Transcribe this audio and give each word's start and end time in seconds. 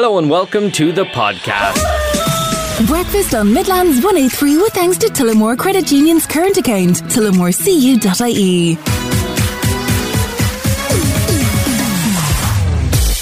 Hello 0.00 0.18
and 0.18 0.30
welcome 0.30 0.70
to 0.70 0.92
the 0.92 1.02
podcast. 1.06 1.76
Breakfast 2.86 3.34
on 3.34 3.52
Midlands 3.52 3.96
183 3.96 4.56
with 4.58 4.72
thanks 4.72 4.96
to 4.98 5.08
Tullamore 5.08 5.58
Credit 5.58 5.90
Union's 5.90 6.24
current 6.24 6.56
account, 6.56 7.02
tullamorecu.ie. 7.10 8.97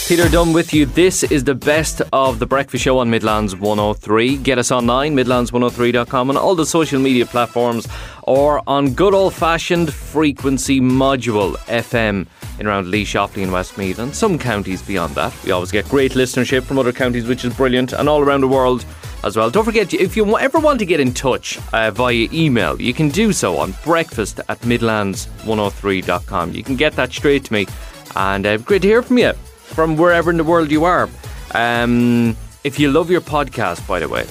Peter 0.07 0.29
Dunn 0.29 0.53
with 0.53 0.73
you. 0.73 0.87
This 0.87 1.25
is 1.25 1.43
the 1.43 1.57
best 1.57 2.01
of 2.13 2.39
the 2.39 2.47
breakfast 2.47 2.85
show 2.85 3.01
on 3.01 3.11
Midlands 3.11 3.57
103. 3.57 4.37
Get 4.37 4.57
us 4.57 4.71
online, 4.71 5.17
midlands103.com, 5.17 6.31
and 6.31 6.39
all 6.39 6.55
the 6.55 6.65
social 6.65 7.01
media 7.01 7.27
platforms, 7.27 7.89
or 8.23 8.63
on 8.69 8.95
good 8.95 9.15
old 9.15 9.35
fashioned 9.35 9.93
frequency 9.93 10.81
module 10.81 11.57
FM 11.67 12.29
in 12.61 12.69
around 12.69 12.87
Laois, 12.87 13.17
Offaly, 13.17 13.43
and 13.43 13.53
Westmeath, 13.53 13.99
and 13.99 14.15
some 14.15 14.39
counties 14.39 14.81
beyond 14.81 15.17
that. 15.17 15.35
We 15.43 15.51
always 15.51 15.73
get 15.73 15.89
great 15.89 16.13
listenership 16.13 16.63
from 16.63 16.79
other 16.79 16.93
counties, 16.93 17.27
which 17.27 17.45
is 17.45 17.53
brilliant, 17.53 17.93
and 17.93 18.09
all 18.09 18.21
around 18.21 18.43
the 18.43 18.49
world 18.49 18.85
as 19.25 19.37
well. 19.37 19.51
Don't 19.51 19.65
forget, 19.65 19.93
if 19.93 20.17
you 20.17 20.39
ever 20.39 20.61
want 20.61 20.79
to 20.79 20.87
get 20.87 21.01
in 21.01 21.15
touch 21.15 21.59
uh, 21.73 21.91
via 21.91 22.29
email, 22.33 22.81
you 22.81 22.95
can 22.95 23.09
do 23.09 23.33
so 23.33 23.59
on 23.59 23.75
breakfast 23.83 24.39
at 24.49 24.61
midlands103.com. 24.61 26.53
You 26.53 26.63
can 26.63 26.77
get 26.77 26.93
that 26.93 27.13
straight 27.13 27.45
to 27.47 27.53
me, 27.53 27.67
and 28.15 28.47
uh, 28.47 28.57
great 28.59 28.83
to 28.83 28.89
hear 28.89 29.03
from 29.03 29.19
you 29.19 29.33
from 29.75 29.97
wherever 29.97 30.31
in 30.31 30.37
the 30.37 30.45
world 30.45 30.71
you 30.71 30.85
are. 30.85 31.09
Um, 31.55 32.37
if 32.65 32.79
you 32.79 32.91
love 32.91 33.11
your 33.11 33.21
podcast, 33.21 33.87
by 33.87 34.01
the 34.01 34.09
way, 34.09 34.27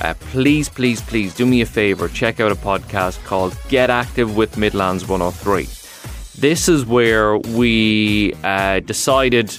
uh, 0.00 0.14
please, 0.32 0.68
please, 0.68 1.00
please 1.00 1.34
do 1.34 1.46
me 1.46 1.60
a 1.60 1.66
favor. 1.66 2.08
Check 2.08 2.40
out 2.40 2.52
a 2.52 2.56
podcast 2.56 3.22
called 3.24 3.56
Get 3.68 3.90
Active 3.90 4.36
with 4.36 4.56
Midlands 4.56 5.06
103. 5.06 5.68
This 6.38 6.68
is 6.68 6.84
where 6.84 7.36
we 7.38 8.34
uh, 8.42 8.80
decided 8.80 9.56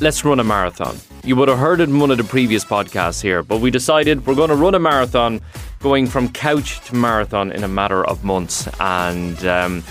let's 0.00 0.24
run 0.24 0.40
a 0.40 0.44
marathon. 0.44 0.96
You 1.24 1.36
would 1.36 1.48
have 1.48 1.58
heard 1.58 1.80
it 1.80 1.88
in 1.88 1.98
one 1.98 2.10
of 2.10 2.18
the 2.18 2.24
previous 2.24 2.64
podcasts 2.64 3.20
here, 3.22 3.42
but 3.42 3.60
we 3.60 3.70
decided 3.70 4.26
we're 4.26 4.34
going 4.34 4.50
to 4.50 4.56
run 4.56 4.74
a 4.74 4.78
marathon 4.78 5.40
going 5.80 6.06
from 6.06 6.28
couch 6.28 6.80
to 6.86 6.94
marathon 6.94 7.50
in 7.52 7.64
a 7.64 7.68
matter 7.68 8.04
of 8.04 8.24
months. 8.24 8.68
And 8.78 9.44
um, 9.46 9.82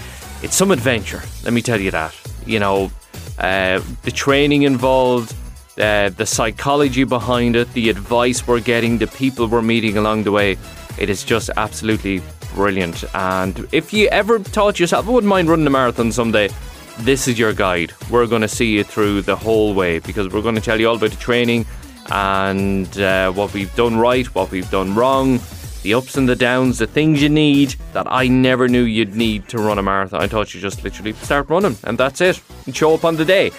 it's 0.42 0.56
some 0.56 0.72
adventure, 0.72 1.22
let 1.44 1.54
me 1.54 1.62
tell 1.62 1.80
you 1.80 1.92
that. 1.92 2.16
You 2.46 2.60
know, 2.60 2.92
uh, 3.40 3.82
the 4.04 4.12
training 4.12 4.64
involved, 4.64 5.36
uh, 5.78 6.10
the 6.10 6.26
psychology 6.26 7.04
behind 7.04 7.56
it, 7.56 7.72
the 7.74 7.90
advice 7.90 8.48
we're 8.48 8.60
getting, 8.60 8.98
the 8.98 9.08
people 9.08 9.48
we're 9.48 9.62
meeting 9.62 9.98
along 9.98 10.24
the 10.24 10.32
way. 10.32 10.58
It 10.98 11.10
is 11.10 11.24
just 11.24 11.50
absolutely 11.58 12.22
brilliant. 12.54 13.04
And 13.14 13.68
if 13.72 13.92
you 13.92 14.08
ever 14.08 14.40
thought 14.40 14.80
yourself, 14.80 15.08
I 15.08 15.12
wouldn't 15.12 15.30
mind 15.30 15.50
running 15.50 15.68
a 15.68 15.70
marathon 15.70 16.12
someday, 16.12 16.50
this 17.00 17.28
is 17.28 17.38
your 17.38 17.54
guide. 17.54 17.92
We're 18.10 18.28
going 18.28 18.42
to 18.42 18.48
see 18.48 18.72
you 18.72 18.84
through 18.84 19.24
the 19.24 19.36
whole 19.36 19.74
way 19.74 20.00
because 20.00 20.32
we're 20.32 20.42
going 20.42 20.56
to 20.56 20.62
tell 20.62 20.80
you 20.80 20.88
all 20.88 20.96
about 20.96 21.12
the 21.12 21.18
training 21.18 21.66
and 22.10 22.98
uh, 23.00 23.32
what 23.32 23.54
we've 23.54 23.74
done 23.76 23.98
right, 23.98 24.26
what 24.34 24.52
we've 24.52 24.70
done 24.70 24.96
wrong, 24.96 25.40
the 25.86 25.94
ups 25.94 26.18
and 26.18 26.28
the 26.28 26.36
downs, 26.36 26.80
the 26.80 26.88
things 26.88 27.22
you 27.22 27.30
need 27.30 27.76
that 27.94 28.08
I 28.10 28.28
never 28.28 28.68
knew 28.68 28.82
you'd 28.82 29.16
need 29.16 29.48
to 29.50 29.60
run 29.60 29.78
a 29.78 29.84
marathon. 29.84 30.20
I 30.20 30.28
thought 30.28 30.52
you 30.56 30.60
just 30.60 30.84
literally 30.84 31.14
start 31.14 31.48
running 31.48 31.78
and 31.84 31.96
that's 31.96 32.22
it 32.22 32.42
and 32.66 32.76
show 32.76 32.96
up 32.96 33.06
on 33.06 33.18
the 33.18 33.24
day. 33.24 33.52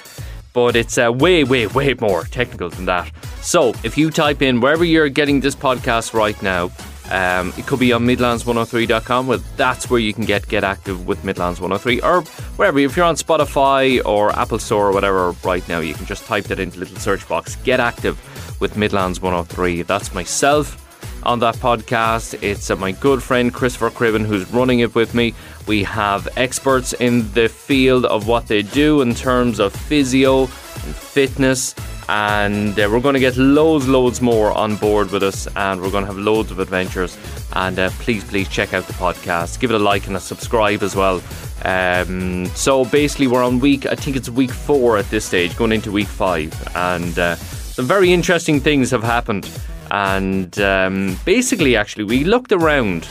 But 0.53 0.75
it's 0.75 0.99
uh, 0.99 1.13
way, 1.13 1.45
way, 1.45 1.69
way 1.69 1.95
more 1.95 2.25
technical 2.25 2.69
than 2.69 2.87
that. 2.87 3.13
So 3.43 3.75
if 3.85 3.97
you 3.97 4.11
type 4.11 4.43
in 4.43 4.61
wherever 4.61 4.85
you're 4.85 5.09
getting 5.09 5.39
this 5.39 5.55
podcast 5.55 6.15
right 6.15 6.41
now, 6.43 6.73
um, 7.13 7.53
it 7.57 7.69
could 7.69 7.79
be 7.79 7.93
on 7.93 8.05
Midlands103.com. 8.05 9.29
Well, 9.29 9.39
that's 9.57 9.89
where 9.89 10.01
you 10.01 10.13
can 10.13 10.25
get 10.25 10.49
get 10.49 10.65
active 10.65 11.07
with 11.07 11.23
Midlands 11.23 11.61
103, 11.61 12.01
or 12.01 12.23
wherever. 12.57 12.81
If 12.81 12.97
you're 12.97 13.07
on 13.07 13.15
Spotify 13.15 14.05
or 14.05 14.37
Apple 14.37 14.59
Store 14.59 14.89
or 14.89 14.93
whatever 14.93 15.31
right 15.45 15.67
now, 15.69 15.79
you 15.79 15.95
can 15.95 16.07
just 16.07 16.25
type 16.25 16.47
that 16.47 16.59
into 16.59 16.81
the 16.81 16.87
little 16.87 16.99
search 16.99 17.29
box. 17.29 17.55
Get 17.63 17.79
active 17.79 18.19
with 18.61 18.77
Midlands 18.77 19.21
103. 19.21 19.83
That's 19.83 20.13
myself 20.13 20.83
on 21.27 21.41
that 21.41 21.57
podcast. 21.57 22.41
It's 22.41 22.71
uh, 22.71 22.77
my 22.77 22.93
good 22.93 23.23
friend 23.23 23.53
Christopher 23.53 23.91
Cribben 23.91 24.25
who's 24.25 24.49
running 24.53 24.79
it 24.79 24.95
with 24.95 25.13
me. 25.13 25.35
We 25.67 25.83
have 25.83 26.29
experts 26.37 26.93
in 26.93 27.31
the 27.33 27.49
field 27.49 28.07
of 28.07 28.29
what 28.29 28.47
they 28.47 28.63
do 28.63 29.03
in 29.03 29.13
terms 29.15 29.59
of 29.59 29.75
physio 29.75 30.43
and 30.43 30.95
fitness. 30.95 31.75
And 32.09 32.79
uh, 32.79 32.89
we're 32.91 33.01
going 33.01 33.15
to 33.15 33.21
get 33.21 33.37
loads, 33.37 33.89
loads 33.89 34.23
more 34.23 34.53
on 34.53 34.77
board 34.77 35.11
with 35.11 35.25
us, 35.25 35.49
and 35.57 35.81
we're 35.81 35.91
going 35.91 36.05
to 36.05 36.13
have 36.13 36.19
loads 36.19 36.53
of 36.53 36.61
adventures. 36.61 37.19
And 37.55 37.77
uh, 37.77 37.91
please, 37.99 38.23
please 38.23 38.49
check 38.49 38.73
out 38.73 38.87
the 38.87 38.93
podcast. 38.93 39.59
Give 39.59 39.73
it 39.73 39.75
a 39.75 39.81
like 39.81 40.07
and 40.07 40.17
a 40.17 40.21
subscribe 40.21 40.85
as 40.85 40.95
well. 40.95 41.21
Um, 41.65 42.47
so 42.55 42.85
basically, 42.85 43.27
we're 43.27 43.43
on 43.43 43.59
week, 43.59 43.87
I 43.87 43.97
think 43.97 44.17
it's 44.17 44.31
week 44.31 44.53
four 44.53 44.97
at 44.97 45.11
this 45.11 45.25
stage, 45.25 45.57
going 45.57 45.73
into 45.73 45.91
week 45.91 46.07
five. 46.07 46.55
And 46.77 47.19
uh, 47.19 47.35
some 47.35 47.87
very 47.87 48.13
interesting 48.13 48.61
things 48.61 48.93
have 48.93 49.03
happened. 49.03 49.51
And 49.91 50.59
um, 50.61 51.17
basically, 51.25 51.77
actually, 51.77 52.05
we 52.05 52.25
looked 52.25 52.53
around 52.53 53.09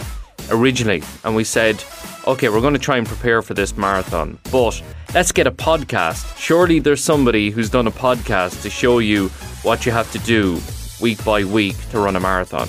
originally 0.49 1.03
and 1.23 1.35
we 1.35 1.43
said, 1.43 1.83
okay, 2.27 2.49
we're 2.49 2.61
going 2.61 2.73
to 2.73 2.79
try 2.79 2.97
and 2.97 3.07
prepare 3.07 3.41
for 3.41 3.53
this 3.53 3.77
marathon, 3.77 4.37
but 4.51 4.81
let's 5.13 5.31
get 5.31 5.47
a 5.47 5.51
podcast. 5.51 6.37
Surely 6.37 6.79
there's 6.79 7.03
somebody 7.03 7.49
who's 7.49 7.69
done 7.69 7.87
a 7.87 7.91
podcast 7.91 8.61
to 8.63 8.69
show 8.69 8.99
you 8.99 9.29
what 9.63 9.85
you 9.85 9.91
have 9.91 10.11
to 10.11 10.19
do 10.19 10.59
week 11.01 11.23
by 11.23 11.43
week 11.43 11.75
to 11.89 11.99
run 11.99 12.15
a 12.15 12.19
marathon. 12.19 12.67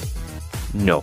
No, 0.75 1.03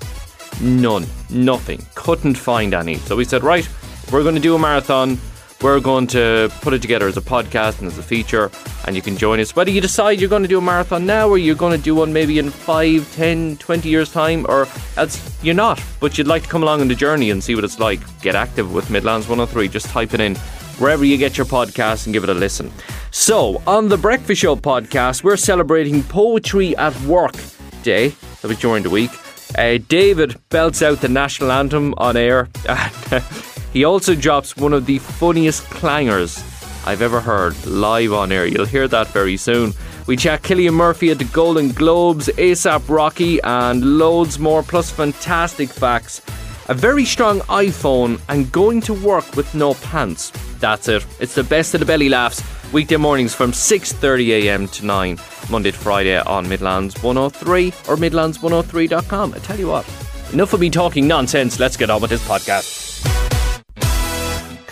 none, 0.62 1.06
nothing. 1.30 1.86
Couldn't 1.96 2.36
find 2.36 2.74
any. 2.74 2.96
So 2.96 3.16
we 3.16 3.26
said, 3.26 3.44
right, 3.44 3.68
we're 4.12 4.24
going 4.24 4.36
to 4.36 4.42
do 4.42 4.56
a 4.56 4.60
marathon. 4.60 5.18
We're 5.62 5.80
going 5.80 6.08
to 6.08 6.52
put 6.62 6.74
it 6.74 6.82
together 6.82 7.08
as 7.08 7.16
a 7.16 7.22
podcast 7.22 7.80
and 7.80 7.88
as 7.88 7.98
a 7.98 8.04
feature, 8.04 8.52
and 8.86 8.96
you 8.96 9.02
can 9.02 9.16
join 9.16 9.40
us. 9.40 9.56
Whether 9.56 9.72
you 9.72 9.80
decide 9.80 10.20
you're 10.20 10.30
going 10.30 10.42
to 10.42 10.48
do 10.48 10.58
a 10.58 10.62
marathon 10.62 11.06
now 11.06 11.30
or 11.30 11.38
you're 11.38 11.56
going 11.56 11.78
to 11.78 11.82
do 11.82 11.96
one 11.96 12.12
maybe 12.12 12.38
in 12.38 12.50
5, 12.50 13.16
10, 13.16 13.58
20 13.58 13.88
years' 13.90 14.12
time, 14.12 14.46
or 14.50 14.68
else 14.98 15.40
you're 15.44 15.56
not, 15.56 15.82
but 16.02 16.18
you'd 16.18 16.28
like 16.28 16.44
to 16.44 16.50
come 16.50 16.64
along 16.64 16.82
on 16.82 16.90
the 16.90 16.96
journey 16.96 17.30
and 17.30 17.42
see 17.42 17.56
what 17.56 17.64
it's 17.64 17.80
like, 17.80 18.02
get 18.22 18.36
active 18.36 18.74
with 18.74 18.90
Midlands 18.90 19.28
103. 19.28 19.68
Just 19.70 19.86
type 19.88 20.14
it 20.14 20.20
in 20.20 20.36
wherever 20.80 21.06
you 21.06 21.18
get 21.18 21.38
your 21.38 21.46
podcast 21.46 22.08
and 22.08 22.14
give 22.14 22.24
it 22.24 22.30
a 22.30 22.34
listen. 22.34 22.72
So, 23.12 23.62
on 23.68 23.88
the 23.90 23.98
Breakfast 23.98 24.42
Show 24.42 24.56
podcast, 24.56 25.24
we're 25.24 25.38
celebrating 25.38 26.04
Poetry 26.04 26.76
at 26.76 27.00
Work 27.02 27.36
Day. 27.84 28.10
That 28.42 28.48
was 28.50 28.60
during 28.60 28.84
the 28.84 28.90
week. 28.90 29.12
Uh, 29.58 29.78
David 29.88 30.36
belts 30.50 30.82
out 30.82 31.00
the 31.00 31.08
national 31.10 31.52
anthem 31.52 31.94
on 31.98 32.18
air. 32.18 32.50
he 33.74 33.84
also 33.84 34.16
drops 34.16 34.56
one 34.56 34.72
of 34.72 34.86
the 34.86 35.00
funniest 35.00 35.64
clangers 35.64 36.42
I've 36.86 37.02
ever 37.02 37.20
heard 37.20 37.66
live 37.66 38.14
on 38.14 38.32
air. 38.32 38.46
You'll 38.46 38.66
hear 38.66 38.88
that 38.88 39.08
very 39.08 39.36
soon. 39.36 39.74
We 40.06 40.16
chat 40.18 40.44
Cillian 40.44 40.74
Murphy 40.74 41.12
at 41.12 41.18
the 41.18 41.26
Golden 41.26 41.72
Globes, 41.72 42.30
A$AP 42.38 42.90
Rocky, 42.90 43.42
and 43.42 43.98
loads 43.98 44.38
more, 44.38 44.62
plus 44.62 44.92
fantastic 44.92 45.70
facts. 45.70 46.22
A 46.68 46.74
very 46.74 47.04
strong 47.04 47.40
iPhone 47.42 48.22
and 48.30 48.52
going 48.52 48.80
to 48.82 48.94
work 48.94 49.36
with 49.36 49.54
no 49.56 49.74
pants. 49.76 50.32
That's 50.60 50.88
it. 50.88 51.06
It's 51.20 51.36
the 51.36 51.44
best 51.44 51.74
of 51.74 51.80
the 51.80 51.86
belly 51.86 52.10
laughs. 52.10 52.44
Weekday 52.74 52.98
mornings 52.98 53.34
from 53.36 53.52
6.30am 53.52 54.72
to 54.72 54.86
9, 54.86 55.18
Monday 55.50 55.72
to 55.72 55.78
Friday 55.78 56.20
on 56.20 56.48
Midlands 56.48 57.02
103 57.04 57.68
or 57.88 57.98
midlands103.com. 57.98 59.34
I 59.34 59.38
tell 59.40 59.60
you 59.60 59.68
what, 59.68 59.86
enough 60.34 60.54
of 60.54 60.60
me 60.60 60.70
talking 60.70 61.08
nonsense. 61.08 61.60
Let's 61.60 61.78
get 61.78 61.90
on 61.90 62.02
with 62.02 62.10
this 62.10 62.26
podcast. 62.28 63.33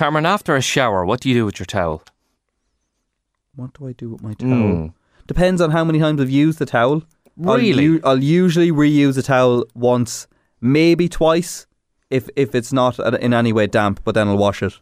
Cameron, 0.01 0.25
after 0.25 0.56
a 0.56 0.62
shower, 0.62 1.06
what 1.06 1.19
do 1.22 1.29
you 1.29 1.35
do 1.35 1.45
with 1.45 1.59
your 1.59 1.67
towel? 1.67 2.01
What 3.56 3.72
do 3.78 3.88
I 3.88 3.91
do 3.91 4.09
with 4.09 4.23
my 4.23 4.34
towel? 4.34 4.95
Depends 5.28 5.62
on 5.62 5.69
how 5.69 5.84
many 5.84 6.00
times 6.00 6.19
I've 6.19 6.31
used 6.31 6.57
the 6.57 6.66
towel. 6.66 7.03
I'll 7.45 7.57
Really? 7.57 7.84
u- 7.84 8.01
I'll, 8.03 8.23
usually 8.23 8.72
reuse 8.72 9.13
the 9.13 9.22
towel 9.22 9.63
once, 9.75 10.25
maybe 10.59 11.07
twice, 11.07 11.67
if 12.09 12.28
if 12.35 12.56
it's 12.56 12.73
not 12.73 12.97
in 13.22 13.31
any 13.31 13.53
way 13.53 13.67
damp. 13.67 14.01
But 14.03 14.16
then 14.16 14.28
I'll 14.28 14.40
wash 14.40 14.63
it. 14.63 14.73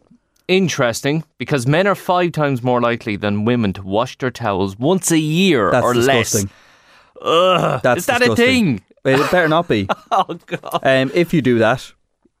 Interesting, 0.48 1.22
because 1.36 1.66
men 1.66 1.86
are 1.86 1.94
five 1.94 2.32
times 2.32 2.62
more 2.62 2.80
likely 2.80 3.16
than 3.16 3.44
women 3.44 3.74
to 3.74 3.82
wash 3.82 4.16
their 4.16 4.30
towels 4.30 4.78
once 4.78 5.10
a 5.10 5.18
year 5.18 5.70
That's 5.70 5.84
or 5.84 5.92
disgusting. 5.92 6.46
less. 6.46 7.22
Ugh, 7.22 7.80
That's 7.82 7.98
is 7.98 8.06
that 8.06 8.18
disgusting. 8.20 8.44
a 8.44 8.46
thing? 8.46 8.82
It 9.04 9.30
better 9.30 9.48
not 9.48 9.68
be. 9.68 9.86
Oh 10.10 10.38
god. 10.46 10.80
Um, 10.82 11.10
if 11.12 11.34
you 11.34 11.42
do 11.42 11.58
that, 11.58 11.92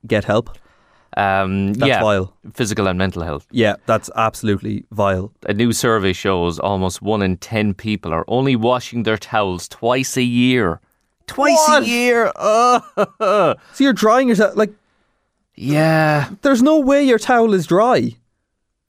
get 0.06 0.24
help. 0.24 0.56
Um, 1.16 1.72
That's 1.74 1.88
yeah, 1.88 2.00
vile. 2.02 2.32
physical 2.54 2.86
and 2.86 2.96
mental 2.98 3.22
health. 3.22 3.46
Yeah, 3.50 3.76
that's 3.86 4.10
absolutely 4.14 4.84
vile. 4.92 5.32
A 5.48 5.52
new 5.52 5.72
survey 5.72 6.12
shows 6.12 6.58
almost 6.60 7.02
one 7.02 7.20
in 7.22 7.36
ten 7.38 7.74
people 7.74 8.12
are 8.12 8.24
only 8.28 8.54
washing 8.56 9.02
their 9.02 9.16
towels 9.18 9.66
twice 9.68 10.16
a 10.16 10.22
year. 10.22 10.80
Twice 11.26 11.58
What? 11.68 11.82
a 11.82 11.86
year. 11.86 12.32
Ugh. 12.36 12.82
So 13.74 13.84
you're 13.84 13.92
drying 13.92 14.28
yourself 14.28 14.54
like 14.56 14.72
yeah. 15.56 16.30
there's 16.42 16.62
no 16.62 16.78
way 16.80 17.02
your 17.02 17.18
towel 17.18 17.54
is 17.54 17.66
dry. 17.66 18.16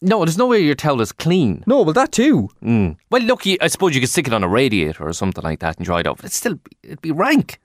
No, 0.02 0.26
there's 0.26 0.38
no 0.38 0.48
way 0.48 0.60
your 0.60 0.76
towel 0.76 1.02
is 1.02 1.12
clean. 1.12 1.64
No, 1.68 1.82
well 1.84 1.94
that 1.94 2.12
too. 2.12 2.50
Mm. 2.64 2.98
Well, 3.12 3.22
look, 3.24 3.44
I 3.46 3.68
suppose 3.68 3.94
you 3.94 4.02
could 4.02 4.10
stick 4.10 4.28
it 4.28 4.34
on 4.34 4.44
a 4.44 4.48
radiator 4.48 5.04
or 5.08 5.14
something 5.14 5.44
like 5.44 5.60
that 5.60 5.78
and 5.78 5.86
dry 5.86 6.00
it 6.00 6.08
off. 6.08 6.20
It'd 6.20 6.32
still, 6.32 6.56
be, 6.56 6.72
it'd 6.84 7.02
be 7.02 7.12
rank. 7.12 7.60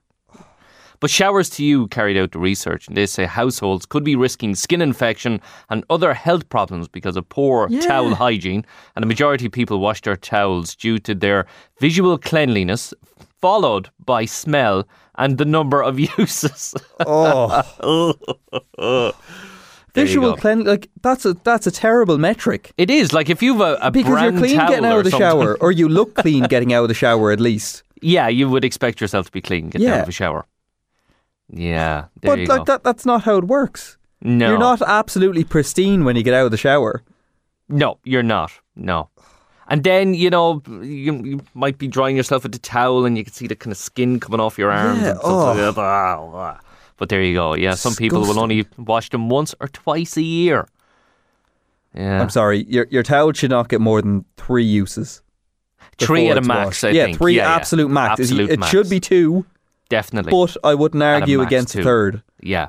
But 1.01 1.11
Showers 1.11 1.51
to 1.51 1.65
You 1.65 1.89
carried 1.89 2.17
out 2.17 2.33
the 2.33 2.39
research, 2.39 2.89
and 2.89 2.97
they 2.97 3.07
say 3.07 3.25
households 3.27 3.87
could 3.87 4.05
be 4.05 4.17
risking 4.17 4.55
skin 4.55 4.81
infection 4.83 5.41
and 5.71 5.85
other 5.91 6.15
health 6.15 6.49
problems 6.49 6.89
because 6.89 7.17
of 7.17 7.29
poor 7.29 7.69
towel 7.83 8.15
hygiene, 8.15 8.65
and 8.95 9.03
the 9.03 9.07
majority 9.07 9.47
of 9.47 9.53
people 9.53 9.79
wash 9.79 10.01
their 10.03 10.17
towels 10.17 10.75
due 10.75 10.99
to 11.01 11.15
their 11.15 11.47
visual 11.81 12.19
cleanliness, 12.19 12.95
followed 13.41 13.91
by 14.05 14.25
smell 14.25 14.87
and 15.19 15.39
the 15.39 15.45
number 15.45 15.83
of 15.83 15.99
uses. 16.19 16.75
Oh, 17.01 18.13
visual 19.95 20.37
clean 20.37 20.65
like 20.65 20.89
that's 21.03 21.25
a 21.25 21.35
that's 21.35 21.67
a 21.67 21.71
terrible 21.71 22.19
metric. 22.19 22.73
It 22.77 22.91
is 22.91 23.13
like 23.13 23.31
if 23.31 23.43
you've 23.43 23.61
a, 23.61 23.79
a 23.81 23.91
Because 23.91 24.23
you're 24.23 24.33
clean 24.33 24.57
towel 24.57 24.69
getting 24.69 24.85
out 24.85 24.99
of 24.99 25.05
the 25.05 25.11
something- 25.11 25.27
shower, 25.27 25.57
or 25.61 25.73
you 25.73 25.89
look 25.89 26.15
clean 26.15 26.45
getting 26.45 26.73
out 26.73 26.83
of 26.83 26.89
the 26.89 26.95
shower 26.95 27.31
at 27.33 27.41
least. 27.41 27.83
Yeah, 28.03 28.29
you 28.29 28.47
would 28.51 28.63
expect 28.63 29.01
yourself 29.01 29.25
to 29.27 29.33
be 29.33 29.41
clean, 29.41 29.71
getting 29.71 29.89
out 29.89 30.01
of 30.03 30.09
a 30.09 30.13
shower. 30.13 30.45
Yeah, 31.51 32.07
But 32.23 32.39
like 32.41 32.49
go. 32.49 32.65
that 32.65 32.83
that's 32.85 33.07
not 33.07 33.23
how 33.23 33.37
it 33.37 33.45
works. 33.45 33.97
no, 34.21 34.49
You're 34.51 34.59
not 34.59 34.83
absolutely 34.83 35.45
pristine 35.45 36.05
when 36.05 36.17
you 36.17 36.23
get 36.23 36.35
out 36.35 36.45
of 36.45 36.51
the 36.51 36.57
shower. 36.57 37.03
No, 37.69 37.99
you're 38.05 38.23
not. 38.25 38.51
No. 38.75 39.09
And 39.69 39.83
then 39.85 40.15
you 40.15 40.31
know 40.31 40.63
you, 40.67 41.15
you 41.25 41.41
might 41.55 41.79
be 41.79 41.89
drying 41.89 42.17
yourself 42.17 42.43
with 42.45 42.55
a 42.55 42.59
towel, 42.59 43.05
and 43.05 43.17
you 43.19 43.25
can 43.25 43.33
see 43.33 43.47
the 43.47 43.57
kind 43.57 43.73
of 43.73 43.77
skin 43.79 44.21
coming 44.21 44.41
off 44.41 44.59
your 44.59 44.71
arms. 44.71 45.03
Yeah, 45.03 45.15
stuff 45.15 45.77
like. 45.77 45.77
Oh. 45.87 46.59
But 46.99 47.09
there 47.11 47.23
you 47.23 47.35
go. 47.35 47.55
Yeah, 47.55 47.75
some 47.75 47.95
people 47.95 48.21
will 48.23 48.39
only 48.41 48.65
wash 48.79 49.11
them 49.11 49.29
once 49.29 49.55
or 49.61 49.69
twice 49.69 50.17
a 50.17 50.23
year. 50.23 50.67
Yeah, 51.95 52.21
I'm 52.21 52.31
sorry, 52.31 52.65
your 52.69 52.87
your 52.91 53.03
towel 53.03 53.33
should 53.33 53.51
not 53.51 53.69
get 53.69 53.81
more 53.81 54.03
than 54.03 54.25
three 54.37 54.65
uses. 54.65 55.23
three 55.99 56.29
at 56.29 56.37
a 56.39 56.43
max. 56.43 56.85
I 56.85 56.91
yeah, 56.91 57.05
think. 57.07 57.19
three 57.19 57.37
yeah, 57.37 57.49
yeah. 57.49 57.55
absolute 57.57 57.89
max. 57.91 58.21
Is- 58.21 58.31
Absolute 58.31 58.51
it 58.51 58.59
max. 58.61 58.71
should 58.71 58.89
be 58.91 59.01
two, 59.01 59.47
definitely. 59.89 60.31
but 60.31 60.57
I 60.65 60.75
wouldn't 60.75 61.03
argue 61.03 61.41
against 61.43 61.73
two. 61.75 61.81
a 61.81 61.85
third. 61.85 62.23
yeah. 62.41 62.69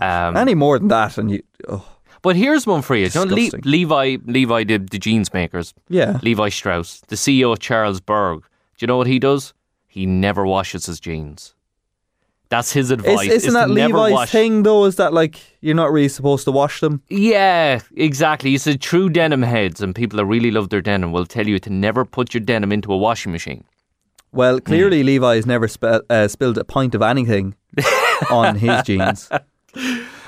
Um, 0.00 0.36
Any 0.36 0.54
more 0.54 0.78
than 0.78 0.88
that, 0.88 1.16
and 1.16 1.30
you, 1.30 1.42
oh, 1.66 1.86
but 2.20 2.36
here's 2.36 2.66
one 2.66 2.82
for 2.82 2.94
you. 2.94 3.06
You 3.06 3.24
know, 3.24 3.34
Le- 3.34 3.50
Levi, 3.64 4.16
Levi, 4.26 4.64
the, 4.64 4.76
the 4.78 4.98
jeans 4.98 5.32
makers. 5.32 5.72
yeah. 5.88 6.18
Levi 6.22 6.50
Strauss, 6.50 7.00
the 7.08 7.16
CEO 7.16 7.52
of 7.52 7.58
Charles 7.60 8.00
Bergh. 8.00 8.40
Do 8.40 8.44
you 8.80 8.86
know 8.86 8.98
what 8.98 9.06
he 9.06 9.18
does? 9.18 9.54
He 9.86 10.04
never 10.04 10.44
washes 10.46 10.84
his 10.86 11.00
jeans. 11.00 11.54
That's 12.50 12.72
his 12.72 12.90
advice. 12.90 13.22
Is, 13.22 13.28
is 13.28 13.42
isn't 13.44 13.54
that 13.54 13.70
Levi's 13.70 14.12
wash. 14.12 14.30
thing 14.30 14.62
though? 14.62 14.84
Is 14.84 14.96
that 14.96 15.12
like 15.12 15.38
you're 15.60 15.74
not 15.74 15.90
really 15.92 16.08
supposed 16.08 16.44
to 16.44 16.50
wash 16.52 16.80
them? 16.80 17.02
Yeah, 17.08 17.80
exactly. 17.96 18.50
He 18.50 18.58
said 18.58 18.80
true 18.80 19.08
denim 19.10 19.42
heads 19.42 19.82
and 19.82 19.94
people 19.94 20.16
that 20.18 20.24
really 20.24 20.50
love 20.50 20.70
their 20.70 20.80
denim 20.80 21.12
will 21.12 21.26
tell 21.26 21.46
you 21.46 21.58
to 21.60 21.70
never 21.70 22.04
put 22.06 22.32
your 22.32 22.40
denim 22.42 22.72
into 22.72 22.90
a 22.92 22.96
washing 22.96 23.32
machine. 23.32 23.64
Well, 24.32 24.54
Hmm. 24.58 24.64
clearly 24.64 25.02
Levi's 25.02 25.46
never 25.46 25.68
spe- 25.68 26.04
uh, 26.10 26.28
spilled 26.28 26.58
a 26.58 26.64
pint 26.64 26.94
of 26.94 27.02
anything 27.02 27.54
on 28.30 28.56
his 28.56 28.82
jeans. 28.82 29.28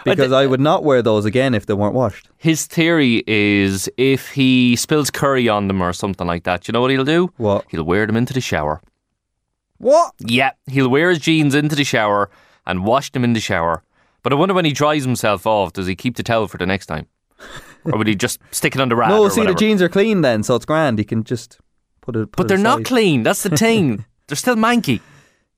Because 0.05 0.33
I 0.33 0.47
would 0.47 0.61
not 0.61 0.83
wear 0.85 1.03
those 1.03 1.25
again 1.27 1.55
if 1.55 1.67
they 1.67 1.75
weren't 1.75 1.95
washed. 1.95 2.29
His 2.39 2.67
theory 2.67 3.23
is 3.27 3.91
if 3.99 4.31
he 4.31 4.75
spills 4.77 5.11
curry 5.11 5.49
on 5.49 5.69
them 5.69 5.83
or 5.83 5.93
something 5.93 6.27
like 6.27 6.45
that, 6.45 6.67
you 6.67 6.73
know 6.73 6.81
what 6.81 6.91
he'll 6.91 7.05
do? 7.05 7.31
What? 7.37 7.67
He'll 7.69 7.83
wear 7.85 8.07
them 8.07 8.17
into 8.17 8.33
the 8.33 8.41
shower. 8.41 8.81
What? 9.79 10.13
Yeah, 10.19 10.53
he'll 10.67 10.89
wear 10.89 11.11
his 11.11 11.19
jeans 11.19 11.55
into 11.55 11.77
the 11.77 11.85
shower 11.85 12.31
and 12.67 12.85
wash 12.85 13.13
them 13.13 13.25
in 13.25 13.35
the 13.35 13.41
shower. 13.41 13.83
But 14.23 14.33
I 14.33 14.37
wonder 14.37 14.55
when 14.55 14.65
he 14.67 14.73
dries 14.73 15.05
himself 15.05 15.47
off, 15.47 15.73
does 15.75 15.87
he 15.87 15.95
keep 15.95 16.17
the 16.17 16.23
towel 16.23 16.49
for 16.49 16.59
the 16.59 16.67
next 16.67 16.87
time? 16.87 17.07
or 17.87 17.97
would 17.97 18.07
he 18.07 18.15
just 18.15 18.39
stick 18.51 18.75
it 18.75 18.81
on 18.83 18.89
the 18.91 18.97
rag? 18.97 19.09
No, 19.11 19.29
see, 19.29 19.41
whatever? 19.41 19.55
the 19.55 19.59
jeans 19.61 19.81
are 19.83 19.89
clean 19.89 20.21
then, 20.21 20.43
so 20.43 20.55
it's 20.57 20.67
grand. 20.67 20.99
He 20.99 21.05
can 21.05 21.25
just 21.25 21.59
put 22.01 22.17
it. 22.17 22.33
Put 22.33 22.37
But 22.37 22.49
they're 22.49 22.59
not 22.59 22.85
clean. 22.85 23.23
That's 23.23 23.43
the 23.43 23.57
thing. 23.57 24.05
they're 24.27 24.37
still 24.37 24.57
manky. 24.57 25.01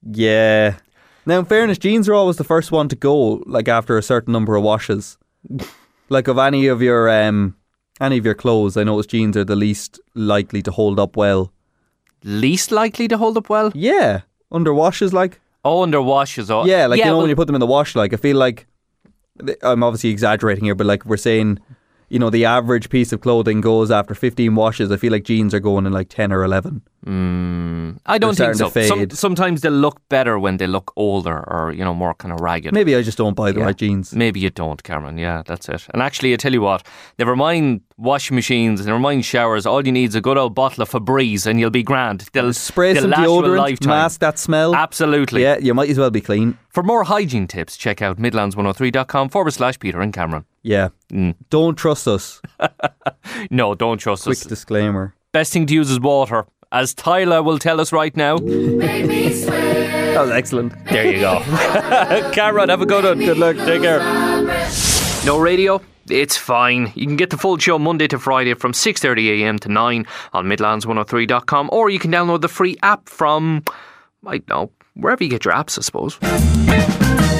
Yeah. 0.02 0.76
Now, 1.24 1.38
in 1.38 1.44
fairness, 1.44 1.78
jeans 1.78 2.08
are 2.08 2.14
always 2.14 2.36
the 2.36 2.44
first 2.44 2.72
one 2.72 2.88
to 2.88 2.96
go, 2.96 3.42
like 3.46 3.68
after 3.68 3.96
a 3.96 4.02
certain 4.02 4.32
number 4.32 4.56
of 4.56 4.62
washes. 4.62 5.18
like 6.08 6.28
of 6.28 6.38
any 6.38 6.66
of 6.66 6.82
your 6.82 7.08
um, 7.08 7.56
any 8.00 8.18
of 8.18 8.24
your 8.24 8.34
clothes, 8.34 8.76
I 8.76 8.84
notice 8.84 9.06
jeans 9.06 9.36
are 9.36 9.44
the 9.44 9.56
least 9.56 10.00
likely 10.14 10.62
to 10.62 10.70
hold 10.72 10.98
up 10.98 11.16
well. 11.16 11.52
Least 12.24 12.72
likely 12.72 13.08
to 13.08 13.18
hold 13.18 13.36
up 13.36 13.48
well. 13.48 13.72
Yeah, 13.74 14.22
under 14.50 14.74
washes, 14.74 15.12
like 15.12 15.40
Oh, 15.64 15.82
under 15.82 16.02
washes. 16.02 16.50
Oh, 16.50 16.64
yeah, 16.64 16.86
like 16.86 16.98
you 16.98 17.04
know 17.04 17.12
well, 17.12 17.20
when 17.22 17.30
you 17.30 17.36
put 17.36 17.46
them 17.46 17.54
in 17.54 17.60
the 17.60 17.66
wash, 17.66 17.94
like 17.94 18.12
I 18.12 18.16
feel 18.16 18.36
like 18.36 18.66
I'm 19.62 19.82
obviously 19.82 20.10
exaggerating 20.10 20.64
here, 20.64 20.74
but 20.74 20.86
like 20.86 21.04
we're 21.04 21.16
saying, 21.16 21.60
you 22.12 22.18
know, 22.18 22.30
the 22.30 22.44
average 22.44 22.90
piece 22.90 23.12
of 23.12 23.20
clothing 23.22 23.60
goes 23.62 23.90
after 23.90 24.14
15 24.14 24.54
washes. 24.54 24.92
I 24.92 24.96
feel 24.96 25.10
like 25.12 25.24
jeans 25.24 25.54
are 25.54 25.60
going 25.60 25.86
in 25.86 25.92
like 25.92 26.08
10 26.10 26.30
or 26.32 26.44
11. 26.44 26.82
Mm, 27.06 27.98
I 28.06 28.18
don't 28.18 28.36
they're 28.38 28.54
think 28.54 28.72
so. 28.72 28.86
Some, 28.86 29.10
sometimes 29.10 29.62
they 29.62 29.70
look 29.70 30.00
better 30.08 30.38
when 30.38 30.58
they 30.58 30.66
look 30.68 30.92
older 30.96 31.42
or 31.50 31.72
you 31.72 31.82
know 31.84 31.94
more 31.94 32.14
kind 32.14 32.32
of 32.32 32.40
ragged. 32.40 32.72
Maybe 32.72 32.94
I 32.94 33.02
just 33.02 33.18
don't 33.18 33.34
buy 33.34 33.50
the 33.50 33.58
Yeah. 33.60 33.66
right 33.66 33.76
jeans. 33.76 34.14
Maybe 34.14 34.38
you 34.40 34.50
don't, 34.50 34.80
Cameron. 34.82 35.18
Yeah, 35.18 35.42
that's 35.44 35.68
it. 35.68 35.86
And 35.92 36.00
actually, 36.02 36.32
I 36.32 36.36
tell 36.36 36.52
you 36.52 36.60
what, 36.60 36.86
never 37.18 37.34
mind 37.34 37.80
washing 37.96 38.34
machines, 38.36 38.84
never 38.86 38.98
mind 39.00 39.24
showers. 39.24 39.66
All 39.66 39.84
you 39.84 39.90
need 39.92 40.10
is 40.10 40.14
a 40.14 40.20
good 40.20 40.38
old 40.38 40.54
bottle 40.54 40.82
of 40.82 40.90
Febreze, 40.90 41.46
and 41.46 41.58
you'll 41.58 41.70
be 41.70 41.82
grand. 41.82 42.28
They'll 42.32 42.52
Spray 42.52 42.92
they'll 42.92 43.02
some 43.02 43.12
deodorant, 43.12 43.58
lifetime. 43.58 43.88
mask 43.88 44.20
that 44.20 44.38
smell. 44.38 44.74
Absolutely. 44.74 45.42
Yeah, 45.42 45.58
you 45.58 45.74
might 45.74 45.90
as 45.90 45.98
well 45.98 46.10
be 46.10 46.20
clean. 46.20 46.56
For 46.68 46.82
more 46.84 47.04
hygiene 47.04 47.46
tips, 47.48 47.76
check 47.76 48.00
out 48.00 48.18
midlands103.com 48.18 49.28
forward 49.30 49.50
slash 49.52 49.78
Peter 49.78 50.00
and 50.00 50.12
Cameron. 50.12 50.44
Yeah. 50.62 50.88
Mm. 51.12 51.34
Don't 51.50 51.76
trust 51.76 52.06
us. 52.08 52.40
No, 53.50 53.74
don't 53.74 53.98
trust 53.98 54.24
Quick 54.24 54.36
us. 54.36 54.42
Quick 54.42 54.48
disclaimer. 54.50 55.14
Best 55.32 55.52
thing 55.52 55.66
to 55.66 55.74
use 55.74 55.90
is 55.90 55.98
water, 55.98 56.46
as 56.70 56.94
Tyler 56.94 57.42
will 57.42 57.58
tell 57.58 57.80
us 57.80 57.92
right 57.92 58.14
now. 58.16 58.36
That 58.38 60.20
was 60.20 60.30
excellent. 60.30 60.72
There 60.86 61.10
you 61.12 61.20
go. 61.20 61.40
Cameron, 62.32 62.68
have 62.68 62.82
a 62.82 62.86
good 62.86 63.04
one. 63.04 63.18
Good 63.18 63.38
luck. 63.38 63.56
Take 63.56 63.82
care. 63.82 64.00
No 65.24 65.38
radio? 65.38 65.80
It's 66.08 66.36
fine. 66.36 66.92
You 66.94 67.06
can 67.06 67.16
get 67.16 67.30
the 67.30 67.38
full 67.38 67.56
show 67.58 67.78
Monday 67.78 68.06
to 68.08 68.18
Friday 68.18 68.54
from 68.54 68.72
6.30am 68.72 69.60
to 69.60 69.68
9 69.68 70.06
on 70.32 70.46
midlands103.com 70.46 71.70
or 71.72 71.90
you 71.90 71.98
can 71.98 72.10
download 72.12 72.40
the 72.42 72.48
free 72.48 72.76
app 72.82 73.08
from, 73.08 73.62
I 74.26 74.38
don't 74.38 74.48
know, 74.48 74.70
wherever 74.94 75.22
you 75.22 75.30
get 75.30 75.44
your 75.44 75.54
apps, 75.54 75.78
I 75.78 75.82
suppose. 75.82 76.18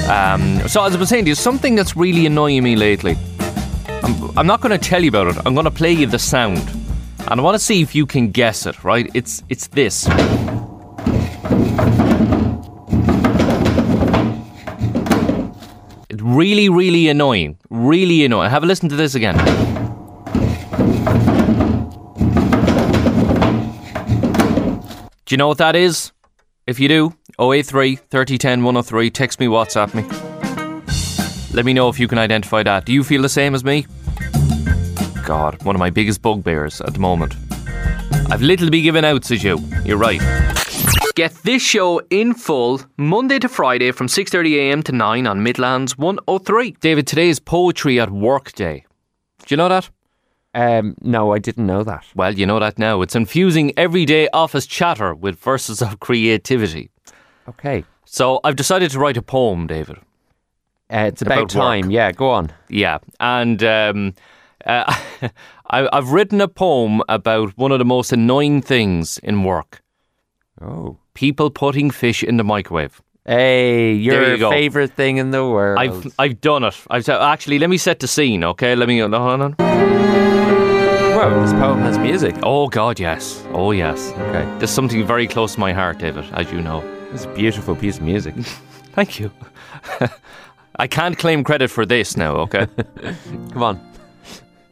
Um, 0.08 0.66
so 0.69 0.84
as 0.84 0.94
I 0.94 0.99
was 0.99 1.08
saying, 1.08 1.25
there's 1.25 1.38
something 1.38 1.75
that's 1.75 1.96
really 1.96 2.26
annoying 2.26 2.62
me 2.62 2.76
lately. 2.76 3.16
I'm, 3.88 4.38
I'm 4.38 4.46
not 4.46 4.60
going 4.60 4.78
to 4.78 4.88
tell 4.88 5.02
you 5.02 5.08
about 5.08 5.28
it. 5.28 5.37
I'm 5.46 5.54
going 5.54 5.64
to 5.64 5.70
play 5.70 5.93
you 5.93 6.06
the 6.06 6.19
sound. 6.19 6.62
And 7.28 7.40
I 7.40 7.43
want 7.43 7.54
to 7.54 7.58
see 7.58 7.81
if 7.82 7.94
you 7.94 8.04
can 8.04 8.31
guess 8.31 8.66
it, 8.66 8.82
right? 8.82 9.08
It's 9.14 9.44
it's 9.49 9.69
this. 9.69 10.08
It's 16.10 16.20
really, 16.20 16.69
really 16.69 17.08
annoying. 17.08 17.58
Really 17.70 18.25
annoying. 18.25 18.50
Have 18.50 18.64
a 18.64 18.66
listen 18.66 18.88
to 18.88 18.96
this 18.96 19.14
again. 19.14 19.37
Do 25.25 25.34
you 25.34 25.37
know 25.37 25.48
what 25.48 25.58
that 25.58 25.76
is? 25.76 26.12
If 26.66 26.81
you 26.81 26.88
do, 26.88 27.14
083 27.41 27.96
3010 27.96 28.62
103, 28.62 29.10
text 29.10 29.41
me, 29.41 29.46
WhatsApp 29.46 29.94
me. 29.94 30.03
Let 31.55 31.65
me 31.65 31.72
know 31.72 31.89
if 31.89 32.01
you 32.01 32.08
can 32.08 32.19
identify 32.19 32.62
that. 32.62 32.84
Do 32.86 32.93
you 32.93 33.05
feel 33.05 33.22
the 33.22 33.29
same 33.29 33.55
as 33.55 33.65
me? 33.65 33.86
God, 35.24 35.62
one 35.62 35.77
of 35.77 35.81
my 35.81 35.91
biggest 35.91 36.22
bugbears 36.22 36.81
at 36.81 36.94
the 36.94 37.01
moment. 37.01 37.34
I've 38.31 38.43
little 38.43 38.67
to 38.67 38.70
be 38.70 38.82
given 38.82 39.05
out, 39.05 39.24
says 39.24 39.44
you. 39.44 39.58
You're 39.84 39.98
right. 39.98 40.20
Get 41.15 41.34
this 41.44 41.60
show 41.60 42.01
in 42.08 42.32
full 42.32 42.81
Monday 42.96 43.39
to 43.39 43.48
Friday 43.48 43.93
from 43.93 44.08
6:30am 44.08 44.82
to 44.84 44.93
9 44.93 45.27
on 45.27 45.43
Midlands 45.43 45.98
103. 45.98 46.77
David, 46.81 47.06
today 47.06 47.29
is 47.29 47.39
Poetry 47.39 48.01
at 48.01 48.10
Work 48.10 48.53
Day. 48.53 48.86
Do 49.46 49.53
you 49.53 49.56
know 49.58 49.69
that? 49.69 49.91
Um, 50.55 50.94
no, 51.03 51.32
I 51.32 51.39
didn't 51.39 51.67
know 51.67 51.82
that. 51.84 52.05
Well, 52.15 52.34
you 52.34 52.46
know 52.46 52.60
that 52.60 52.79
now. 52.79 53.03
It's 53.03 53.15
infusing 53.15 53.77
everyday 53.77 54.29
office 54.32 54.67
chatter 54.67 55.15
with 55.15 55.39
verses 55.39 55.82
of 55.82 56.01
creativity. 56.01 56.92
Okay. 57.49 57.84
So 58.05 58.41
I've 58.44 58.56
decided 58.56 58.91
to 58.93 58.99
write 58.99 59.17
a 59.17 59.22
poem, 59.22 59.67
David. 59.67 59.99
Uh, 60.93 61.06
it's 61.08 61.22
about, 61.22 61.39
About 61.39 61.51
time. 61.51 61.82
work. 61.87 61.93
Yeah, 61.93 62.13
go 62.13 62.31
on. 62.31 62.53
Yeah, 62.69 62.99
and 63.19 63.63
um, 63.65 64.15
uh, 64.67 64.84
I, 65.70 65.89
I've 65.93 66.11
written 66.13 66.41
a 66.41 66.49
poem 66.49 67.01
about 67.08 67.56
one 67.56 67.72
of 67.72 67.79
the 67.79 67.84
most 67.87 68.13
annoying 68.13 68.61
things 68.61 69.19
in 69.19 69.43
work: 69.43 69.81
Oh. 70.61 70.99
people 71.15 71.51
putting 71.51 71.91
fish 71.91 72.22
in 72.22 72.37
the 72.37 72.44
microwave. 72.44 73.01
Hey, 73.25 73.93
your 73.94 74.34
you 74.34 74.51
favorite 74.51 74.93
thing 74.94 75.17
in 75.17 75.31
the 75.31 75.44
world. 75.49 75.79
I've 75.79 76.13
I've 76.19 76.41
done 76.41 76.65
it. 76.65 76.77
I've 76.91 77.08
actually 77.08 77.58
let 77.58 77.70
me 77.70 77.79
set 77.79 78.01
the 78.01 78.08
scene. 78.08 78.44
Okay, 78.44 78.75
let 78.75 78.89
me 78.89 78.99
go. 78.99 79.08
Hold 79.08 79.41
on. 79.41 79.53
Whoa, 81.15 81.41
this 81.41 81.53
poem 81.53 81.79
has 81.81 81.99
music. 81.99 82.34
Oh 82.43 82.69
God, 82.69 82.99
yes. 83.01 83.43
Oh 83.53 83.70
yes. 83.70 84.11
Okay. 84.13 84.44
There's 84.58 84.70
something 84.72 85.06
very 85.06 85.27
close 85.29 85.55
to 85.55 85.61
my 85.61 85.72
heart, 85.72 85.99
David, 85.99 86.25
as 86.34 86.51
you 86.53 86.61
know. 86.61 86.82
It's 87.12 87.24
a 87.24 87.34
beautiful 87.34 87.76
piece 87.76 87.98
of 87.98 88.04
music. 88.04 88.34
Thank 88.94 89.20
you. 89.20 89.31
I 90.76 90.86
can't 90.86 91.19
claim 91.19 91.44
credit 91.44 91.70
for 91.70 91.84
this 91.84 92.16
now. 92.16 92.36
Okay. 92.36 92.66
Come 93.52 93.62
on. 93.62 93.92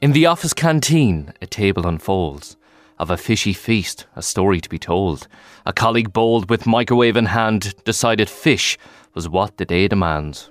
In 0.00 0.12
the 0.12 0.26
office 0.26 0.54
canteen, 0.54 1.32
a 1.42 1.47
table 1.47 1.87
unfolds. 1.87 2.56
Of 2.99 3.11
a 3.11 3.16
fishy 3.16 3.52
feast, 3.52 4.06
a 4.16 4.23
story 4.23 4.61
to 4.61 4.68
be 4.68 4.78
told. 4.78 5.26
A 5.64 5.73
colleague 5.73 6.12
bold 6.12 6.50
with 6.50 6.66
microwave 6.66 7.16
in 7.16 7.26
hand 7.26 7.75
decided 7.85 8.28
fish 8.28 8.78
was 9.14 9.28
what 9.28 9.56
the 9.56 9.64
day 9.64 9.88
demands. 9.88 10.50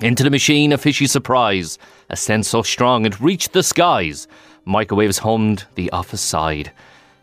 Into 0.00 0.22
the 0.22 0.30
machine, 0.30 0.72
a 0.72 0.78
fishy 0.78 1.06
surprise, 1.06 1.78
a 2.10 2.16
scent 2.16 2.46
so 2.46 2.62
strong 2.62 3.06
it 3.06 3.20
reached 3.20 3.52
the 3.52 3.62
skies. 3.62 4.28
Microwaves 4.64 5.18
hummed 5.18 5.64
the 5.74 5.90
office 5.90 6.20
side 6.20 6.72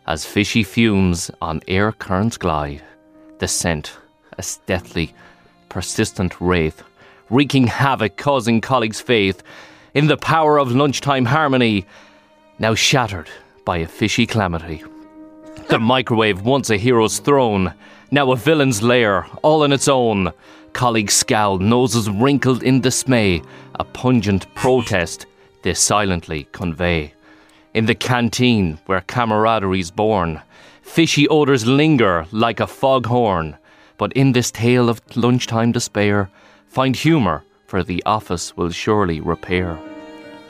as 0.08 0.26
fishy 0.26 0.64
fumes 0.64 1.32
on 1.42 1.62
air 1.68 1.92
currents 1.92 2.38
glide. 2.38 2.84
The 3.40 3.48
scent, 3.48 3.98
a 4.38 4.44
deathly, 4.66 5.14
persistent 5.68 6.40
wraith, 6.40 6.84
wreaking 7.30 7.68
havoc, 7.68 8.16
causing 8.16 8.62
colleagues' 8.62 9.02
faith 9.02 9.44
in 9.94 10.08
the 10.08 10.18
power 10.18 10.58
of 10.58 10.72
lunchtime 10.72 11.26
harmony, 11.26 11.86
now 12.60 12.76
shattered 12.76 13.30
by 13.66 13.78
a 13.78 13.88
fishy 13.88 14.26
calamity. 14.26 14.84
The 15.68 15.80
microwave, 15.94 16.42
once 16.42 16.70
a 16.70 16.78
hero's 16.78 17.20
throne, 17.20 17.74
now 18.12 18.32
a 18.32 18.38
villain's 18.38 18.82
lair, 18.82 19.26
all 19.42 19.64
on 19.64 19.74
its 19.74 19.88
own. 19.88 20.32
Colleagues 20.72 21.14
scowled, 21.14 21.62
noses 21.62 22.10
wrinkled 22.10 22.64
in 22.64 22.80
dismay, 22.80 23.42
a 23.76 23.84
pungent 23.84 24.54
protest 24.56 25.26
they 25.64 25.74
silently 25.74 26.48
convey. 26.52 27.14
In 27.74 27.86
the 27.86 27.96
canteen, 27.96 28.78
where 28.86 29.02
camaraderie's 29.02 29.92
born, 29.92 30.42
fishy 30.86 31.28
odours 31.28 31.66
linger 31.66 32.26
like 32.32 32.62
a 32.62 32.68
foghorn. 32.68 33.58
But 33.98 34.14
in 34.14 34.32
this 34.32 34.52
tale 34.52 34.88
of 34.88 35.02
lunchtime 35.18 35.72
despair, 35.74 36.30
find 36.68 36.96
humour, 36.96 37.44
for 37.68 37.84
the 37.84 38.02
office 38.06 38.56
will 38.56 38.70
surely 38.70 39.20
repair. 39.20 39.78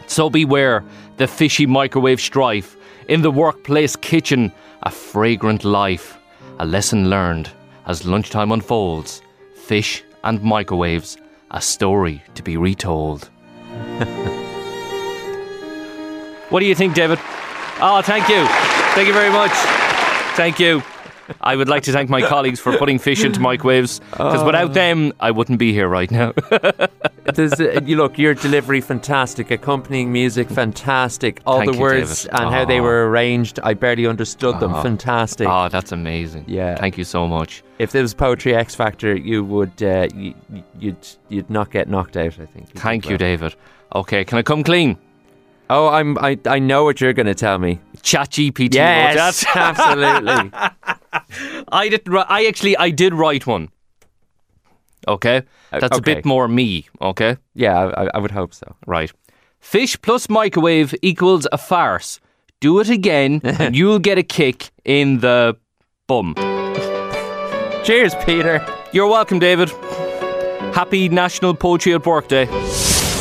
So 0.08 0.30
beware 0.30 0.84
the 1.18 1.28
fishy 1.28 1.66
microwave 1.66 2.22
strife. 2.22 2.76
In 3.08 3.22
the 3.22 3.32
workplace 3.32 3.96
kitchen, 3.96 4.52
a 4.84 4.92
fragrant 4.92 5.64
life. 5.64 6.18
A 6.60 6.66
lesson 6.66 7.10
learned 7.10 7.50
as 7.88 8.06
lunchtime 8.06 8.52
unfolds. 8.52 9.22
Fish 9.56 10.04
and 10.24 10.44
microwaves, 10.44 11.18
a 11.52 11.62
story 11.62 12.22
to 12.36 12.44
be 12.44 12.58
retold. 12.58 13.30
what 16.50 16.60
do 16.60 16.66
you 16.66 16.76
think, 16.76 16.94
David? 16.94 17.20
Oh, 17.80 18.02
thank 18.04 18.30
you. 18.30 18.46
Thank 18.96 19.08
you 19.08 19.14
very 19.14 19.32
much. 19.32 19.75
Thank 20.36 20.60
you. 20.60 20.84
I 21.42 21.56
would 21.56 21.68
like 21.70 21.84
to 21.84 21.92
thank 21.92 22.10
my 22.10 22.22
colleagues 22.22 22.60
for 22.60 22.78
putting 22.78 23.00
fish 23.00 23.24
into 23.24 23.40
microwaves 23.40 24.00
because 24.12 24.44
without 24.44 24.74
them, 24.74 25.14
I 25.20 25.32
wouldn't 25.32 25.58
be 25.58 25.74
here 25.74 25.88
right 25.88 26.12
now. 26.12 26.34
There's, 27.34 27.60
uh, 27.60 27.80
you 27.84 27.96
look, 27.98 28.20
your 28.20 28.36
delivery 28.36 28.82
fantastic, 28.82 29.50
accompanying 29.50 30.12
music 30.12 30.50
fantastic, 30.50 31.42
all 31.46 31.60
Thank 31.60 31.72
the 31.72 31.78
you, 31.78 31.82
words 31.82 32.24
David. 32.26 32.40
and 32.40 32.54
how 32.54 32.66
they 32.66 32.80
were 32.80 33.10
arranged, 33.10 33.60
I 33.64 33.74
barely 33.74 34.06
understood 34.06 34.60
them. 34.60 34.74
Fantastic. 34.74 35.48
oh, 35.50 35.68
that's 35.70 35.92
amazing. 35.92 36.46
Yeah. 36.48 36.76
Thank 36.76 36.98
you 36.98 37.04
so 37.04 37.28
much. 37.28 37.64
If 37.80 37.92
there 37.92 38.04
was 38.04 38.14
Poetry 38.14 38.54
X 38.54 38.76
Factor, 38.76 39.16
you 39.16 39.44
would 39.44 39.82
uh, 39.82 40.08
you, 40.14 40.36
you'd 40.80 41.08
you'd 41.30 41.50
not 41.50 41.72
get 41.72 41.90
knocked 41.90 42.18
out. 42.18 42.40
I 42.40 42.46
think. 42.46 42.70
You'd 42.74 42.80
Thank 42.80 43.06
you, 43.06 43.12
well. 43.12 43.18
David. 43.18 43.56
Okay, 43.96 44.24
can 44.26 44.38
I 44.38 44.44
come 44.44 44.64
clean? 44.64 44.98
Oh, 45.70 45.88
I'm 45.88 46.18
I, 46.20 46.38
I 46.46 46.60
know 46.60 46.84
what 46.84 47.02
you're 47.02 47.14
going 47.14 47.26
to 47.26 47.34
tell 47.36 47.58
me. 47.58 47.80
Chat 48.04 48.30
GPT. 48.32 48.76
Yes, 48.76 49.46
absolutely. 49.56 50.52
I 51.72 51.90
did. 51.90 52.08
I 52.30 52.46
actually 52.46 52.78
I 52.78 52.92
did 52.92 53.14
write 53.14 53.48
one. 53.48 53.70
Okay, 55.08 55.44
that's 55.72 55.98
a 55.98 56.02
bit 56.02 56.26
more 56.26 56.48
me. 56.48 56.88
Okay, 57.00 57.38
Yeah, 57.54 57.78
I, 57.96 58.10
I 58.16 58.18
would 58.18 58.32
hope 58.32 58.54
so. 58.54 58.76
right. 58.88 59.12
Fish 59.60 60.00
plus 60.02 60.30
microwave 60.30 60.94
equals 61.02 61.48
a 61.52 61.58
farce. 61.58 62.20
Do 62.60 62.80
it 62.80 62.90
again, 62.90 63.42
and 63.44 63.76
you'll 63.76 64.00
get 64.00 64.18
a 64.18 64.24
kick 64.24 64.70
in 64.84 65.20
the 65.20 65.58
bum. 66.08 66.34
Cheers, 67.84 68.16
Peter. 68.26 68.66
You're 68.94 69.08
welcome, 69.08 69.38
David. 69.40 69.70
Happy 70.74 71.08
National 71.10 71.54
Poetry 71.54 71.94
at 71.94 72.06
Work 72.06 72.28
Day. 72.28 72.46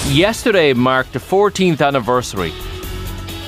Yesterday 0.09 0.75
marked 0.75 1.15
the 1.15 1.19
14th 1.19 1.85
anniversary 1.85 2.53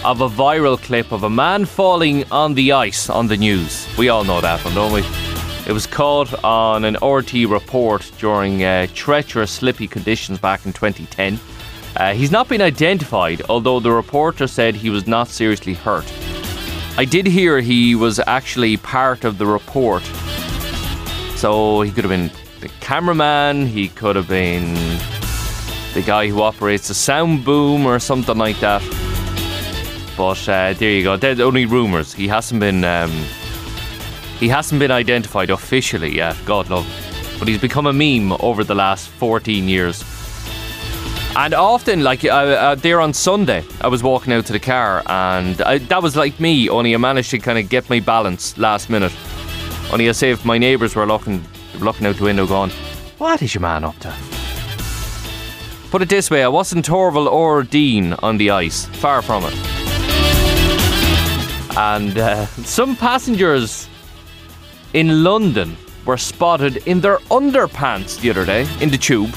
of 0.02 0.22
a 0.22 0.28
viral 0.28 0.80
clip 0.80 1.12
of 1.12 1.22
a 1.22 1.30
man 1.30 1.66
falling 1.66 2.24
on 2.32 2.54
the 2.54 2.72
ice 2.72 3.10
on 3.10 3.26
the 3.26 3.36
news. 3.36 3.86
We 3.98 4.08
all 4.08 4.24
know 4.24 4.40
that 4.40 4.64
one, 4.64 4.74
don't 4.74 4.90
we? 4.90 5.04
It 5.66 5.72
was 5.72 5.86
caught 5.86 6.32
on 6.42 6.86
an 6.86 6.96
RT 7.06 7.46
report 7.46 8.10
during 8.18 8.64
uh, 8.64 8.86
treacherous, 8.94 9.52
slippy 9.52 9.86
conditions 9.86 10.38
back 10.38 10.64
in 10.64 10.72
2010. 10.72 11.38
Uh, 11.94 12.14
he's 12.14 12.30
not 12.30 12.48
been 12.48 12.62
identified, 12.62 13.42
although 13.50 13.78
the 13.78 13.92
reporter 13.92 14.46
said 14.46 14.74
he 14.74 14.88
was 14.88 15.06
not 15.06 15.28
seriously 15.28 15.74
hurt. 15.74 16.10
I 16.96 17.04
did 17.04 17.26
hear 17.26 17.60
he 17.60 17.94
was 17.94 18.18
actually 18.26 18.78
part 18.78 19.24
of 19.24 19.36
the 19.36 19.46
report. 19.46 20.04
So 21.36 21.82
he 21.82 21.92
could 21.92 22.04
have 22.04 22.10
been 22.10 22.30
the 22.60 22.70
cameraman, 22.80 23.66
he 23.66 23.88
could 23.88 24.16
have 24.16 24.28
been 24.28 24.74
the 25.96 26.02
guy 26.02 26.28
who 26.28 26.42
operates 26.42 26.88
the 26.88 26.94
sound 26.94 27.42
boom 27.42 27.86
or 27.86 27.98
something 27.98 28.36
like 28.36 28.60
that. 28.60 28.82
But 30.14 30.46
uh, 30.46 30.74
there 30.74 30.90
you 30.90 31.02
go. 31.02 31.16
There's 31.16 31.40
only 31.40 31.64
rumours. 31.64 32.12
He 32.12 32.28
hasn't 32.28 32.60
been 32.60 32.84
um, 32.84 33.10
he 34.38 34.46
hasn't 34.48 34.78
been 34.78 34.90
identified 34.90 35.48
officially 35.48 36.14
yet. 36.14 36.36
God 36.44 36.68
love. 36.68 36.86
But 37.38 37.48
he's 37.48 37.62
become 37.62 37.86
a 37.86 37.94
meme 37.94 38.32
over 38.40 38.62
the 38.62 38.74
last 38.74 39.08
14 39.08 39.68
years. 39.68 40.04
And 41.34 41.54
often, 41.54 42.02
like 42.02 42.24
uh, 42.26 42.28
uh, 42.28 42.74
there 42.74 43.00
on 43.00 43.14
Sunday, 43.14 43.64
I 43.80 43.88
was 43.88 44.02
walking 44.02 44.34
out 44.34 44.44
to 44.46 44.52
the 44.52 44.60
car, 44.60 45.02
and 45.06 45.60
I, 45.62 45.78
that 45.78 46.02
was 46.02 46.14
like 46.14 46.38
me. 46.38 46.68
Only 46.68 46.94
I 46.94 46.98
managed 46.98 47.30
to 47.30 47.38
kind 47.38 47.58
of 47.58 47.70
get 47.70 47.88
my 47.88 48.00
balance 48.00 48.58
last 48.58 48.90
minute. 48.90 49.12
Only 49.90 50.10
I 50.10 50.12
if 50.12 50.44
my 50.44 50.58
neighbours 50.58 50.94
were 50.94 51.06
looking, 51.06 51.42
looking 51.78 52.06
out 52.06 52.16
the 52.16 52.24
window, 52.24 52.46
going, 52.46 52.70
"What 53.16 53.40
is 53.40 53.54
your 53.54 53.62
man 53.62 53.84
up 53.84 53.98
to?" 54.00 54.35
Put 55.90 56.02
it 56.02 56.08
this 56.08 56.30
way: 56.30 56.42
I 56.42 56.48
wasn't 56.48 56.86
Torvill 56.86 57.26
or 57.26 57.62
Dean 57.62 58.12
on 58.14 58.36
the 58.36 58.50
ice. 58.50 58.86
Far 58.86 59.22
from 59.22 59.44
it. 59.44 59.54
And 61.76 62.16
uh, 62.18 62.46
some 62.46 62.96
passengers 62.96 63.88
in 64.94 65.22
London 65.22 65.76
were 66.06 66.16
spotted 66.16 66.78
in 66.88 67.00
their 67.00 67.18
underpants 67.30 68.18
the 68.18 68.30
other 68.30 68.46
day 68.46 68.66
in 68.80 68.88
the 68.90 68.96
tube. 68.96 69.34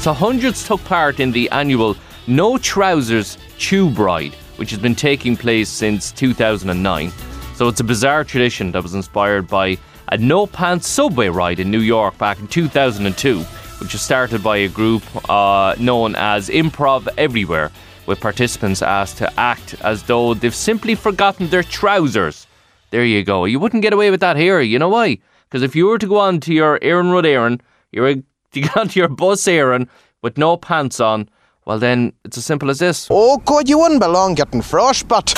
So 0.00 0.12
hundreds 0.12 0.66
took 0.66 0.82
part 0.84 1.20
in 1.20 1.32
the 1.32 1.48
annual 1.50 1.96
No 2.26 2.58
Trousers 2.58 3.38
Tube 3.58 3.98
Ride, 3.98 4.34
which 4.56 4.70
has 4.70 4.78
been 4.78 4.94
taking 4.94 5.36
place 5.36 5.68
since 5.68 6.12
2009. 6.12 7.12
So 7.54 7.68
it's 7.68 7.80
a 7.80 7.84
bizarre 7.84 8.24
tradition 8.24 8.72
that 8.72 8.82
was 8.82 8.94
inspired 8.94 9.48
by 9.48 9.78
a 10.08 10.18
no 10.18 10.46
pants 10.46 10.88
subway 10.88 11.28
ride 11.28 11.58
in 11.60 11.70
New 11.70 11.80
York 11.80 12.16
back 12.18 12.38
in 12.38 12.46
2002, 12.46 13.44
which 13.80 13.92
was 13.92 14.02
started 14.02 14.42
by 14.42 14.56
a 14.58 14.68
group 14.68 15.02
uh, 15.30 15.74
known 15.78 16.14
as 16.16 16.48
Improv 16.48 17.08
Everywhere, 17.16 17.70
with 18.06 18.20
participants 18.20 18.82
asked 18.82 19.18
to 19.18 19.32
act 19.38 19.74
as 19.82 20.02
though 20.04 20.34
they've 20.34 20.54
simply 20.54 20.94
forgotten 20.94 21.48
their 21.48 21.62
trousers. 21.62 22.46
There 22.90 23.04
you 23.04 23.24
go. 23.24 23.44
You 23.44 23.58
wouldn't 23.58 23.82
get 23.82 23.92
away 23.92 24.10
with 24.10 24.20
that 24.20 24.36
here. 24.36 24.60
You 24.60 24.78
know 24.78 24.88
why? 24.88 25.18
Because 25.48 25.62
if 25.62 25.76
you 25.76 25.86
were 25.86 25.98
to 25.98 26.06
go 26.06 26.18
on 26.18 26.40
to 26.40 26.54
your 26.54 26.78
Iarnród 26.80 27.24
Éireann, 27.24 27.60
you're 27.92 28.08
a, 28.08 28.22
you 28.52 28.62
go 28.62 28.80
on 28.80 28.88
to 28.88 28.98
your 28.98 29.08
Bus 29.08 29.42
Éireann 29.42 29.88
with 30.22 30.38
no 30.38 30.56
pants 30.56 31.00
on, 31.00 31.28
well 31.66 31.78
then 31.78 32.12
it's 32.24 32.38
as 32.38 32.46
simple 32.46 32.70
as 32.70 32.78
this. 32.78 33.08
Oh, 33.10 33.38
God, 33.38 33.68
you 33.68 33.78
wouldn't 33.78 34.00
belong 34.00 34.34
getting 34.34 34.62
frostbite. 34.62 35.34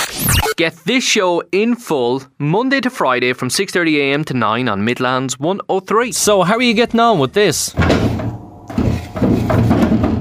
Get 0.57 0.75
this 0.85 1.05
show 1.05 1.43
in 1.53 1.77
full 1.77 2.23
Monday 2.39 2.81
to 2.81 2.91
Friday 2.91 3.33
from 3.33 3.49
6:30am 3.49 4.25
to 4.27 4.35
9 4.35 4.69
on 4.69 4.85
Midlands 4.85 5.39
103. 5.39 6.13
So 6.13 6.43
how 6.43 6.57
are 6.57 6.63
you 6.63 6.75
getting 6.75 7.01
on 7.01 7.19
with 7.19 7.33
this? 7.33 7.73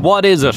What 0.01 0.25
is 0.25 0.43
it? 0.43 0.55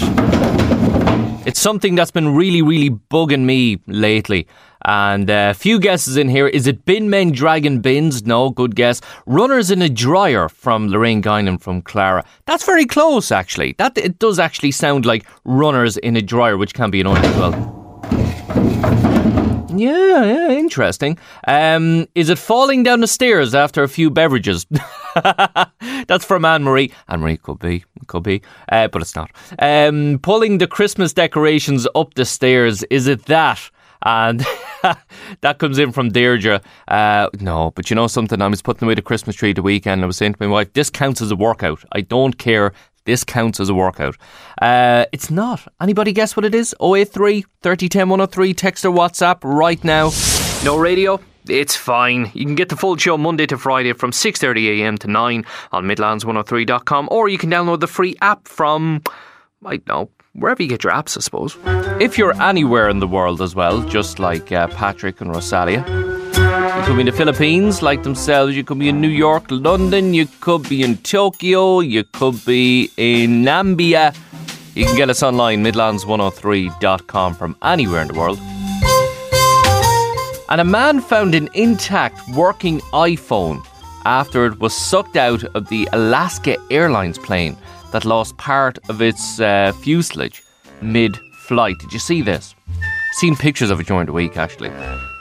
It's 1.47 1.59
something 1.59 1.95
that's 1.95 2.11
been 2.11 2.35
really, 2.35 2.62
really 2.62 2.90
bugging 2.90 3.45
me 3.45 3.80
lately. 3.87 4.47
And 4.83 5.28
a 5.28 5.54
few 5.54 5.78
guesses 5.78 6.16
in 6.16 6.28
here. 6.28 6.47
Is 6.47 6.66
it 6.66 6.85
bin 6.85 7.11
men 7.11 7.33
dragging 7.33 7.80
bins? 7.80 8.25
No, 8.25 8.50
good 8.50 8.76
guess. 8.76 9.00
Runners 9.26 9.71
in 9.71 9.83
a 9.83 9.88
dryer 9.88 10.49
from 10.49 10.88
Lorraine 10.88 11.23
Guinan 11.23 11.61
from 11.61 11.83
Clara. 11.83 12.25
That's 12.47 12.64
very 12.64 12.87
close, 12.87 13.33
actually. 13.33 13.75
That 13.78 13.99
it 13.99 14.19
does 14.19 14.38
actually 14.38 14.71
sound 14.71 15.07
like 15.07 15.26
runners 15.45 15.97
in 15.97 16.16
a 16.16 16.23
dryer, 16.23 16.57
which 16.57 16.75
can 16.75 16.90
be 16.90 17.00
annoying 17.00 17.25
as 17.25 17.37
well. 17.37 17.80
Yeah, 19.81 20.25
yeah, 20.25 20.50
interesting. 20.50 21.19
Um, 21.47 22.07
is 22.14 22.29
it 22.29 22.38
falling 22.38 22.83
down 22.83 23.00
the 23.00 23.07
stairs 23.07 23.55
after 23.55 23.83
a 23.83 23.88
few 23.88 24.11
beverages? 24.11 24.67
That's 26.07 26.25
from 26.25 26.45
Anne 26.45 26.64
Marie. 26.64 26.93
Anne 27.09 27.21
Marie 27.21 27.38
could 27.38 27.61
be, 27.61 27.85
could 28.07 28.23
be, 28.23 28.43
uh, 28.71 28.88
but 28.88 29.00
it's 29.00 29.17
not. 29.17 29.31
Um, 29.59 30.19
pulling 30.23 30.59
the 30.59 30.67
Christmas 30.67 31.12
decorations 31.14 31.87
up 31.95 32.12
the 32.14 32.25
stairs. 32.26 32.83
Is 32.85 33.07
it 33.07 33.25
that? 33.26 33.71
And 34.02 34.40
that 35.40 35.59
comes 35.59 35.79
in 35.79 35.93
from 35.93 36.11
Deirdre. 36.11 36.61
Uh, 36.88 37.29
no, 37.38 37.71
but 37.71 37.90
you 37.90 37.97
know 37.97 38.07
something? 38.07 38.40
I 38.40 38.49
was 38.49 38.62
putting 38.62 38.87
away 38.87 38.95
the 38.95 39.02
Christmas 39.02 39.37
tree 39.37 39.52
the 39.52 39.62
weekend. 39.62 40.02
I 40.02 40.07
was 40.07 40.17
saying 40.17 40.35
to 40.35 40.38
my 40.40 40.47
wife, 40.50 40.73
"This 40.73 40.90
counts 40.90 41.21
as 41.21 41.31
a 41.31 41.37
workout. 41.37 41.85
I 41.93 42.00
don't 42.00 42.38
care." 42.38 42.73
This 43.04 43.25
counts 43.25 43.61
as 43.61 43.69
a 43.69 43.75
workout. 43.75 44.16
Uh, 44.61 45.07
it's 45.12 45.30
not. 45.30 45.66
Anybody 45.80 46.12
guess 46.12 46.37
what 46.37 46.45
it 46.45 46.54
is? 46.54 46.75
083 46.80 47.45
3010 47.62 48.09
103. 48.09 48.54
Text 48.54 48.85
or 48.85 48.92
WhatsApp 48.92 49.38
right 49.42 49.83
now. 49.83 50.11
No 50.64 50.78
radio. 50.78 51.19
It's 51.49 51.75
fine. 51.75 52.30
You 52.35 52.45
can 52.45 52.54
get 52.54 52.69
the 52.69 52.76
full 52.76 52.97
show 52.97 53.16
Monday 53.16 53.47
to 53.47 53.57
Friday 53.57 53.92
from 53.95 54.11
6.30am 54.11 54.99
to 55.00 55.09
9 55.09 55.45
on 55.73 55.85
midlands103.com 55.85 57.09
or 57.11 57.28
you 57.28 57.38
can 57.38 57.50
download 57.50 57.80
the 57.80 57.87
free 57.87 58.14
app 58.21 58.47
from, 58.47 59.02
I 59.64 59.78
don't 59.78 59.88
know, 59.88 60.11
wherever 60.35 60.62
you 60.62 60.69
get 60.69 60.85
your 60.85 60.92
apps, 60.92 61.16
I 61.16 61.21
suppose. 61.21 61.57
If 62.00 62.19
you're 62.19 62.40
anywhere 62.40 62.88
in 62.88 62.99
the 63.00 63.09
world 63.09 63.40
as 63.40 63.54
well, 63.54 63.83
just 63.88 64.19
like 64.19 64.52
uh, 64.52 64.69
Patrick 64.69 65.21
and 65.21 65.30
Rosalia, 65.30 65.83
you 66.81 66.87
could 66.87 66.95
be 66.95 67.01
in 67.01 67.07
the 67.07 67.13
Philippines, 67.13 67.83
like 67.83 68.03
themselves. 68.03 68.57
You 68.57 68.65
could 68.65 68.79
be 68.79 68.89
in 68.89 69.03
New 69.03 69.09
York, 69.09 69.45
London. 69.51 70.15
You 70.15 70.27
could 70.41 70.67
be 70.67 70.83
in 70.83 70.97
Tokyo. 70.99 71.81
You 71.81 72.05
could 72.05 72.43
be 72.47 72.91
in 72.97 73.45
Nambia. 73.45 74.17
You 74.75 74.87
can 74.87 74.97
get 74.97 75.11
us 75.11 75.23
online, 75.23 75.63
midlands103.com 75.63 77.35
from 77.35 77.55
anywhere 77.63 78.01
in 78.01 78.09
the 78.09 78.15
world. 78.15 78.39
And 80.49 80.59
a 80.59 80.65
man 80.65 81.03
found 81.03 81.35
an 81.35 81.51
intact 81.53 82.19
working 82.35 82.81
iPhone 82.95 83.63
after 84.07 84.47
it 84.47 84.59
was 84.59 84.73
sucked 84.73 85.17
out 85.17 85.45
of 85.55 85.69
the 85.69 85.87
Alaska 85.93 86.57
Airlines 86.71 87.19
plane 87.19 87.59
that 87.93 88.07
lost 88.07 88.39
part 88.39 88.79
of 88.89 89.03
its 89.03 89.39
uh, 89.39 89.73
fuselage 89.83 90.43
mid 90.81 91.19
flight. 91.47 91.79
Did 91.79 91.93
you 91.93 91.99
see 91.99 92.23
this? 92.23 92.55
Seen 93.13 93.37
pictures 93.37 93.71
of 93.71 93.81
it 93.81 93.87
during 93.87 94.07
the 94.07 94.15
week, 94.15 94.39
actually. 94.39 94.71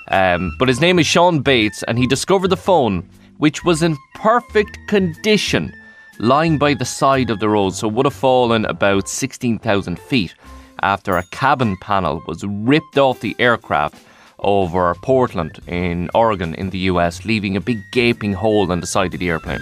Um, 0.09 0.55
but 0.57 0.67
his 0.67 0.81
name 0.81 0.99
is 0.99 1.05
Sean 1.05 1.41
Bates, 1.41 1.83
and 1.83 1.97
he 1.97 2.07
discovered 2.07 2.49
the 2.49 2.57
phone, 2.57 3.07
which 3.37 3.63
was 3.63 3.83
in 3.83 3.97
perfect 4.15 4.77
condition, 4.87 5.73
lying 6.19 6.57
by 6.57 6.73
the 6.73 6.85
side 6.85 7.29
of 7.29 7.39
the 7.39 7.49
road, 7.49 7.75
so 7.75 7.87
would 7.87 8.05
have 8.05 8.13
fallen 8.13 8.65
about 8.65 9.07
16,000 9.07 9.99
feet 9.99 10.33
after 10.81 11.17
a 11.17 11.23
cabin 11.31 11.77
panel 11.77 12.23
was 12.27 12.43
ripped 12.43 12.97
off 12.97 13.19
the 13.19 13.35
aircraft 13.39 14.01
over 14.39 14.95
Portland 15.01 15.59
in 15.67 16.09
Oregon 16.13 16.55
in 16.55 16.69
the 16.69 16.79
US, 16.79 17.25
leaving 17.25 17.57
a 17.57 17.61
big 17.61 17.79
gaping 17.91 18.33
hole 18.33 18.71
in 18.71 18.79
the 18.79 18.87
side 18.87 19.13
of 19.13 19.19
the 19.19 19.29
airplane. 19.29 19.61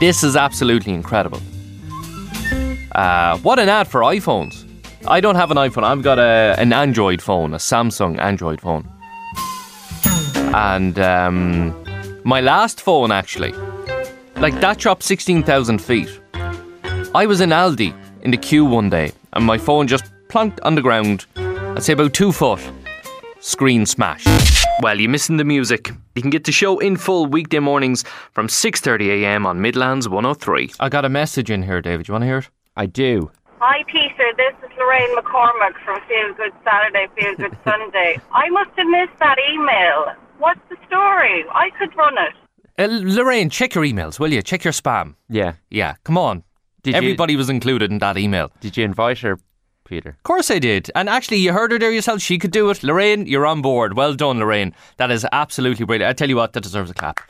This 0.00 0.24
is 0.24 0.36
absolutely 0.36 0.92
incredible. 0.92 1.40
Uh, 2.92 3.38
what 3.38 3.58
an 3.58 3.68
ad 3.68 3.86
for 3.86 4.00
iPhones. 4.00 4.59
I 5.06 5.20
don't 5.20 5.36
have 5.36 5.50
an 5.50 5.56
iPhone, 5.56 5.84
I've 5.84 6.02
got 6.02 6.18
a, 6.18 6.54
an 6.58 6.72
Android 6.72 7.22
phone, 7.22 7.54
a 7.54 7.56
Samsung 7.56 8.18
Android 8.18 8.60
phone. 8.60 8.88
And 10.54 10.98
um, 10.98 11.74
my 12.24 12.40
last 12.40 12.80
phone, 12.80 13.10
actually, 13.10 13.52
like 14.36 14.60
that 14.60 14.78
dropped 14.78 15.02
16,000 15.02 15.80
feet. 15.80 16.20
I 17.14 17.26
was 17.26 17.40
in 17.40 17.50
Aldi 17.50 17.94
in 18.22 18.30
the 18.30 18.36
queue 18.36 18.64
one 18.64 18.90
day, 18.90 19.12
and 19.32 19.44
my 19.44 19.56
phone 19.56 19.86
just 19.86 20.04
plunked 20.28 20.60
on 20.60 20.74
the 20.74 20.82
ground, 20.82 21.26
I'd 21.36 21.82
say 21.82 21.94
about 21.94 22.12
two 22.12 22.30
foot 22.30 22.60
screen 23.40 23.86
smash. 23.86 24.24
Well, 24.80 25.00
you're 25.00 25.10
missing 25.10 25.38
the 25.38 25.44
music. 25.44 25.90
You 26.14 26.22
can 26.22 26.30
get 26.30 26.44
the 26.44 26.52
show 26.52 26.78
in 26.78 26.96
full 26.96 27.26
weekday 27.26 27.58
mornings 27.58 28.04
from 28.32 28.48
6.30am 28.48 29.46
on 29.46 29.60
Midlands 29.60 30.08
103. 30.08 30.72
I 30.78 30.88
got 30.88 31.04
a 31.04 31.08
message 31.08 31.50
in 31.50 31.62
here, 31.62 31.80
David. 31.80 32.06
You 32.06 32.12
want 32.12 32.22
to 32.22 32.26
hear 32.26 32.38
it? 32.38 32.48
I 32.76 32.86
do. 32.86 33.30
Hi, 33.60 33.84
Peter. 33.86 34.32
This 34.36 34.54
is 34.64 34.76
Lorraine 34.78 35.14
McCormack 35.16 35.74
from 35.84 36.00
Feel 36.08 36.32
Good 36.34 36.52
Saturday, 36.64 37.06
Feel 37.14 37.34
Good 37.36 37.56
Sunday. 37.64 38.18
I 38.32 38.48
must 38.50 38.70
have 38.76 38.86
missed 38.86 39.18
that 39.20 39.36
email. 39.52 40.14
What's 40.38 40.60
the 40.70 40.76
story? 40.86 41.44
I 41.52 41.68
could 41.78 41.94
run 41.96 42.14
it. 42.18 42.34
Uh, 42.78 42.88
Lorraine, 42.90 43.50
check 43.50 43.74
your 43.74 43.84
emails, 43.84 44.18
will 44.18 44.32
you? 44.32 44.40
Check 44.42 44.64
your 44.64 44.72
spam. 44.72 45.14
Yeah. 45.28 45.54
Yeah, 45.70 45.94
come 46.04 46.16
on. 46.16 46.42
Did 46.82 46.92
you- 46.94 46.98
Everybody 46.98 47.36
was 47.36 47.50
included 47.50 47.90
in 47.90 47.98
that 47.98 48.16
email. 48.16 48.50
Did 48.60 48.78
you 48.78 48.84
invite 48.84 49.18
her, 49.18 49.38
Peter? 49.84 50.10
Of 50.10 50.22
course 50.22 50.50
I 50.50 50.58
did. 50.58 50.90
And 50.94 51.10
actually, 51.10 51.36
you 51.38 51.52
heard 51.52 51.72
her 51.72 51.78
there 51.78 51.90
yourself. 51.92 52.22
She 52.22 52.38
could 52.38 52.52
do 52.52 52.70
it. 52.70 52.82
Lorraine, 52.82 53.26
you're 53.26 53.44
on 53.46 53.60
board. 53.60 53.94
Well 53.94 54.14
done, 54.14 54.38
Lorraine. 54.38 54.74
That 54.96 55.10
is 55.10 55.26
absolutely 55.32 55.84
brilliant. 55.84 56.08
I 56.08 56.14
tell 56.14 56.30
you 56.30 56.36
what, 56.36 56.54
that 56.54 56.62
deserves 56.62 56.90
a 56.90 56.94
clap. 56.94 57.20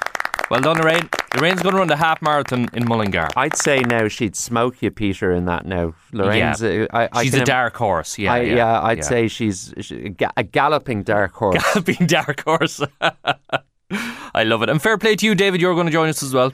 Well 0.51 0.61
done, 0.61 0.79
Lorraine. 0.79 1.09
Lorraine's 1.37 1.63
going 1.63 1.75
to 1.75 1.79
run 1.79 1.87
the 1.87 1.95
half 1.97 2.21
marathon 2.21 2.69
in 2.73 2.85
Mullingar. 2.85 3.29
I'd 3.37 3.57
say 3.57 3.79
now 3.79 4.09
she'd 4.09 4.35
smoke 4.35 4.83
you, 4.83 4.91
Peter, 4.91 5.31
in 5.31 5.45
that 5.45 5.65
now. 5.65 5.95
Lorraine's, 6.13 6.61
yeah. 6.61 6.87
uh, 6.91 6.97
I, 6.99 7.09
I 7.13 7.23
She's 7.23 7.35
a 7.35 7.45
dark 7.45 7.77
horse. 7.77 8.19
Yeah, 8.19 8.33
I, 8.33 8.41
yeah, 8.41 8.83
I'd 8.83 9.05
say 9.05 9.29
she's, 9.29 9.73
she's 9.81 10.11
a 10.37 10.43
galloping 10.43 11.05
dark 11.05 11.35
horse. 11.35 11.63
Galloping 11.63 12.07
dark 12.09 12.43
horse. 12.43 12.83
I 13.01 14.43
love 14.43 14.63
it. 14.63 14.71
And 14.71 14.83
fair 14.83 14.99
play 14.99 15.15
to 15.15 15.25
you, 15.25 15.37
David. 15.37 15.61
You're 15.61 15.75
going 15.75 15.87
to 15.87 15.93
join 15.93 16.09
us 16.09 16.21
as 16.21 16.35
well. 16.35 16.53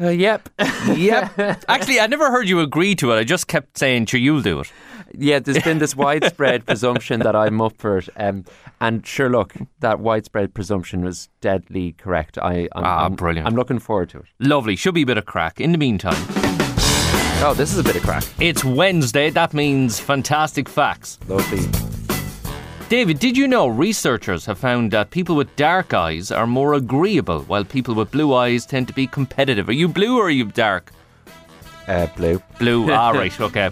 Uh, 0.00 0.08
yep. 0.08 0.48
Yep. 0.88 1.38
Actually, 1.68 2.00
I 2.00 2.06
never 2.08 2.30
heard 2.30 2.48
you 2.48 2.60
agree 2.60 2.94
to 2.96 3.12
it. 3.12 3.16
I 3.16 3.24
just 3.24 3.46
kept 3.46 3.78
saying, 3.78 4.06
sure, 4.06 4.18
you'll 4.18 4.42
do 4.42 4.60
it. 4.60 4.72
yeah, 5.16 5.38
there's 5.38 5.62
been 5.62 5.78
this 5.78 5.94
widespread 5.94 6.66
presumption 6.66 7.20
that 7.20 7.36
I'm 7.36 7.60
up 7.60 7.76
for 7.78 7.98
it. 7.98 8.08
Um, 8.16 8.44
and 8.80 9.06
sure, 9.06 9.30
look, 9.30 9.54
that 9.80 10.00
widespread 10.00 10.52
presumption 10.52 11.04
was 11.04 11.28
deadly 11.40 11.92
correct. 11.92 12.38
I, 12.38 12.68
I'm, 12.74 12.84
Ah, 12.84 13.02
I'm- 13.02 13.14
brilliant. 13.14 13.46
I'm 13.46 13.54
looking 13.54 13.78
forward 13.78 14.10
to 14.10 14.18
it. 14.18 14.24
Lovely. 14.40 14.74
Should 14.74 14.94
be 14.94 15.02
a 15.02 15.06
bit 15.06 15.18
of 15.18 15.26
craic. 15.26 15.60
In 15.60 15.70
the 15.72 15.78
meantime, 15.78 16.16
Oh, 17.46 17.52
this 17.56 17.72
is 17.72 17.78
a 17.78 17.84
bit 17.84 17.94
of 17.96 18.02
craic. 18.02 18.24
it's 18.40 18.64
Wednesday. 18.64 19.30
That 19.30 19.54
means 19.54 20.00
fantastic 20.00 20.68
facts. 20.68 21.18
Lovely. 21.28 21.60
David, 22.94 23.18
did 23.18 23.36
you 23.36 23.48
know 23.48 23.66
researchers 23.66 24.46
have 24.46 24.56
found 24.56 24.92
that 24.92 25.10
people 25.10 25.34
with 25.34 25.56
dark 25.56 25.92
eyes 25.92 26.30
are 26.30 26.46
more 26.46 26.74
agreeable, 26.74 27.40
while 27.40 27.64
people 27.64 27.92
with 27.92 28.12
blue 28.12 28.32
eyes 28.32 28.64
tend 28.64 28.86
to 28.86 28.94
be 28.94 29.08
competitive? 29.08 29.68
Are 29.68 29.72
you 29.72 29.88
blue 29.88 30.16
or 30.16 30.26
are 30.26 30.30
you 30.30 30.44
dark? 30.44 30.92
Uh, 31.88 32.06
blue. 32.16 32.40
Blue. 32.60 32.88
ah, 32.92 33.10
right. 33.10 33.40
Okay. 33.40 33.70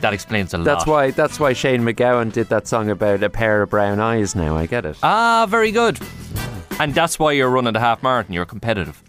That 0.00 0.12
explains 0.12 0.52
a 0.52 0.58
lot. 0.58 0.64
That's 0.64 0.84
why. 0.84 1.12
That's 1.12 1.38
why 1.38 1.52
Shane 1.52 1.82
MacGowan 1.82 2.32
did 2.32 2.48
that 2.48 2.66
song 2.66 2.90
about 2.90 3.22
a 3.22 3.30
pair 3.30 3.62
of 3.62 3.70
brown 3.70 4.00
eyes. 4.00 4.34
Now 4.34 4.56
I 4.56 4.66
get 4.66 4.84
it. 4.84 4.96
Ah, 5.00 5.46
very 5.48 5.70
good. 5.70 6.00
And 6.80 6.92
that's 6.92 7.20
why 7.20 7.30
you're 7.30 7.50
running 7.50 7.74
the 7.74 7.78
half 7.78 8.02
marathon. 8.02 8.32
You're 8.32 8.46
competitive. 8.46 9.00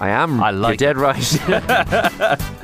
I 0.00 0.08
am. 0.08 0.42
I 0.42 0.50
like 0.50 0.80
You're 0.80 0.94
dead 0.94 0.96
right. 0.96 2.40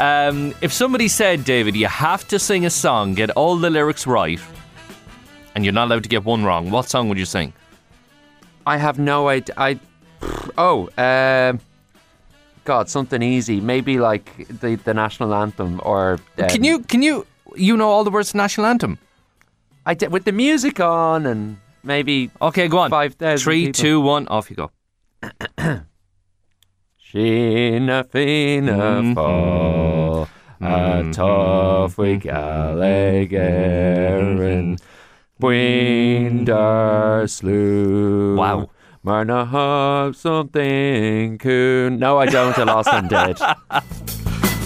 Um, 0.00 0.54
if 0.60 0.72
somebody 0.72 1.08
said, 1.08 1.44
David, 1.44 1.74
you 1.74 1.88
have 1.88 2.28
to 2.28 2.38
sing 2.38 2.64
a 2.64 2.70
song, 2.70 3.14
get 3.14 3.30
all 3.30 3.56
the 3.56 3.68
lyrics 3.68 4.06
right, 4.06 4.38
and 5.58 5.64
you're 5.64 5.74
not 5.74 5.88
allowed 5.88 6.04
to 6.04 6.08
get 6.08 6.24
one 6.24 6.44
wrong, 6.44 6.70
what 6.70 6.88
song 6.88 7.08
would 7.08 7.18
you 7.18 7.24
sing? 7.24 7.52
I 8.64 8.76
have 8.76 8.96
no 8.96 9.26
idea. 9.26 9.56
I. 9.58 9.80
Oh, 10.56 10.88
um, 10.96 11.58
God, 12.62 12.88
something 12.88 13.20
easy. 13.24 13.60
Maybe 13.60 13.98
like 13.98 14.46
the 14.60 14.76
the 14.76 14.94
national 14.94 15.34
anthem, 15.34 15.80
or 15.82 16.20
um, 16.38 16.48
can 16.48 16.62
you 16.62 16.78
can 16.78 17.02
you 17.02 17.26
you 17.56 17.76
know 17.76 17.88
all 17.88 18.04
the 18.04 18.10
words 18.10 18.28
to 18.28 18.32
the 18.34 18.38
national 18.38 18.66
anthem? 18.66 18.98
I 19.84 19.94
did 19.94 20.12
with 20.12 20.24
the 20.26 20.32
music 20.32 20.78
on 20.78 21.26
and 21.26 21.56
maybe 21.82 22.30
Okay, 22.40 22.68
go 22.68 22.78
on. 22.78 22.90
five 22.90 23.14
thousand. 23.14 23.42
Three, 23.42 23.72
two, 23.72 24.00
one, 24.00 24.28
off 24.28 24.50
you 24.50 24.56
go. 24.56 24.70
Sheena 27.02 28.08
Fina. 28.08 29.12
Fall, 29.12 30.28
a 30.60 31.10
tough 31.12 31.98
we 31.98 32.18
Winder 32.18 32.76
slew. 37.26 38.36
Wow. 38.36 38.70
Marna 39.02 39.46
have 39.46 40.16
something 40.16 41.38
coon. 41.38 41.98
No, 41.98 42.18
I 42.18 42.26
don't. 42.26 42.58
I 42.58 42.64
lost. 42.64 42.88
I'm 42.92 43.08
dead. 43.08 43.38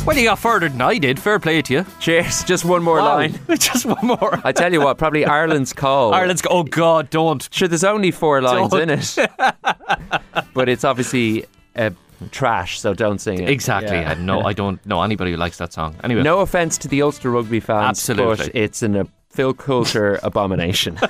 Well, 0.04 0.16
you 0.18 0.24
got 0.24 0.40
further 0.40 0.68
than 0.68 0.80
I 0.80 0.98
did. 0.98 1.20
Fair 1.20 1.38
play 1.38 1.62
to 1.62 1.72
you. 1.72 1.86
Cheers. 2.00 2.42
Just 2.42 2.64
one 2.64 2.82
more 2.82 2.98
line. 3.00 3.38
Just 3.50 3.86
one 3.86 4.04
more. 4.04 4.40
I 4.42 4.50
tell 4.50 4.72
you 4.72 4.80
what, 4.80 4.98
probably 4.98 5.24
Ireland's 5.38 5.72
call. 5.72 6.12
Ireland's 6.12 6.42
go. 6.42 6.48
Oh 6.50 6.64
God, 6.64 7.08
don't. 7.10 7.48
Sure, 7.52 7.68
there's 7.68 7.84
only 7.84 8.10
four 8.10 8.42
lines 8.42 8.74
in 8.74 8.90
it, 8.90 9.16
but 10.54 10.68
it's 10.68 10.82
obviously 10.82 11.44
uh, 11.76 11.90
trash. 12.32 12.80
So 12.80 12.94
don't 12.94 13.20
sing 13.20 13.44
it. 13.44 13.48
Exactly. 13.48 13.96
Yeah. 13.96 14.10
I 14.10 14.14
know. 14.14 14.40
I 14.40 14.54
don't 14.54 14.84
know 14.84 15.02
anybody 15.02 15.30
who 15.30 15.36
likes 15.36 15.58
that 15.58 15.72
song. 15.72 15.94
Anyway. 16.02 16.22
No 16.22 16.40
offense 16.40 16.78
to 16.78 16.88
the 16.88 17.00
Ulster 17.02 17.30
rugby 17.30 17.60
fans, 17.60 17.90
Absolutely. 17.90 18.46
but 18.46 18.56
it's 18.56 18.82
an 18.82 19.08
Phil 19.32 19.54
culture 19.54 20.18
abomination. 20.22 20.98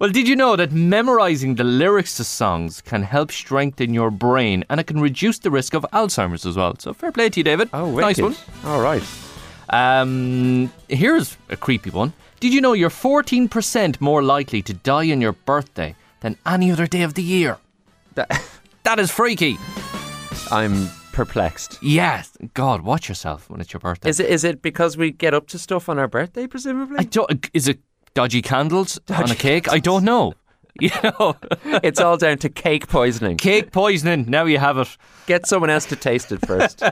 Well, 0.00 0.10
did 0.10 0.26
you 0.26 0.34
know 0.34 0.56
that 0.56 0.72
memorizing 0.72 1.54
the 1.54 1.62
lyrics 1.62 2.16
to 2.16 2.24
songs 2.24 2.80
can 2.80 3.04
help 3.04 3.30
strengthen 3.30 3.94
your 3.94 4.10
brain 4.10 4.64
and 4.68 4.80
it 4.80 4.88
can 4.88 4.98
reduce 5.00 5.38
the 5.38 5.50
risk 5.50 5.74
of 5.74 5.86
Alzheimer's 5.92 6.44
as 6.44 6.56
well? 6.56 6.74
So 6.80 6.92
fair 6.92 7.12
play 7.12 7.28
to 7.28 7.38
you, 7.38 7.44
David. 7.44 7.68
Oh, 7.72 7.94
nice 8.00 8.20
one. 8.20 8.34
All 8.64 8.80
right. 8.80 9.02
Um, 9.68 10.72
here's 10.88 11.36
a 11.50 11.56
creepy 11.56 11.90
one. 11.90 12.14
Did 12.40 12.52
you 12.52 12.60
know 12.60 12.72
you're 12.72 12.90
14% 12.90 14.00
more 14.00 14.24
likely 14.24 14.60
to 14.62 14.74
die 14.74 15.12
on 15.12 15.20
your 15.20 15.32
birthday 15.32 15.94
than 16.20 16.36
any 16.44 16.72
other 16.72 16.88
day 16.88 17.02
of 17.02 17.14
the 17.14 17.22
year? 17.22 17.58
That- 18.16 18.42
That 18.82 18.98
is 18.98 19.12
freaky. 19.12 19.56
I'm 20.50 20.88
perplexed. 21.12 21.78
Yes. 21.82 22.36
God, 22.54 22.82
watch 22.82 23.08
yourself 23.08 23.48
when 23.50 23.60
it's 23.60 23.72
your 23.72 23.80
birthday. 23.80 24.08
Is 24.08 24.20
it 24.20 24.28
is 24.30 24.44
it 24.44 24.62
because 24.62 24.96
we 24.96 25.10
get 25.10 25.34
up 25.34 25.46
to 25.48 25.58
stuff 25.58 25.88
on 25.88 25.98
our 25.98 26.08
birthday, 26.08 26.46
presumably? 26.46 26.96
I 26.98 27.04
don't, 27.04 27.30
uh, 27.30 27.48
is 27.54 27.68
it 27.68 27.80
dodgy 28.14 28.42
candles 28.42 28.98
on 29.08 29.30
a 29.30 29.34
cake? 29.34 29.70
I 29.72 29.78
don't 29.78 30.04
know. 30.04 30.34
You 30.80 30.88
know, 31.04 31.36
it's 31.82 32.00
all 32.00 32.16
down 32.16 32.38
to 32.38 32.48
cake 32.48 32.88
poisoning. 32.88 33.36
cake 33.36 33.72
poisoning. 33.72 34.24
Now 34.26 34.46
you 34.46 34.56
have 34.56 34.78
it. 34.78 34.96
Get 35.26 35.46
someone 35.46 35.68
else 35.68 35.84
to 35.84 35.96
taste 35.96 36.32
it 36.32 36.46
first. 36.46 36.82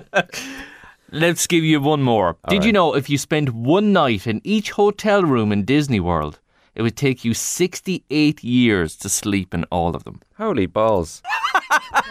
Let's 1.13 1.47
give 1.47 1.65
you 1.65 1.81
one 1.81 2.03
more. 2.03 2.37
Did 2.51 2.63
you 2.63 2.73
know 2.73 2.95
if 2.95 3.09
you 3.09 3.17
spend 3.17 3.49
one 3.49 3.91
night 3.95 4.27
in 4.27 4.43
each 4.45 4.73
hotel 4.73 5.23
room 5.23 5.51
in 5.51 5.65
Disney 5.65 5.99
World, 5.99 6.41
it 6.75 6.83
would 6.83 6.97
take 6.97 7.25
you 7.25 7.33
68 7.33 8.45
years 8.45 8.97
to 8.97 9.09
sleep 9.09 9.55
in 9.55 9.65
all 9.65 9.97
of 9.97 10.05
them. 10.05 10.21
Holy 10.37 10.67
balls. 10.67 11.23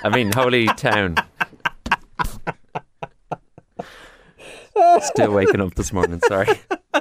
I 0.04 0.10
mean, 0.12 0.32
holy 0.32 0.65
town. 0.67 1.15
Still 5.02 5.32
waking 5.32 5.62
up 5.62 5.76
this 5.76 5.94
morning, 5.94 6.20
sorry. 6.28 6.60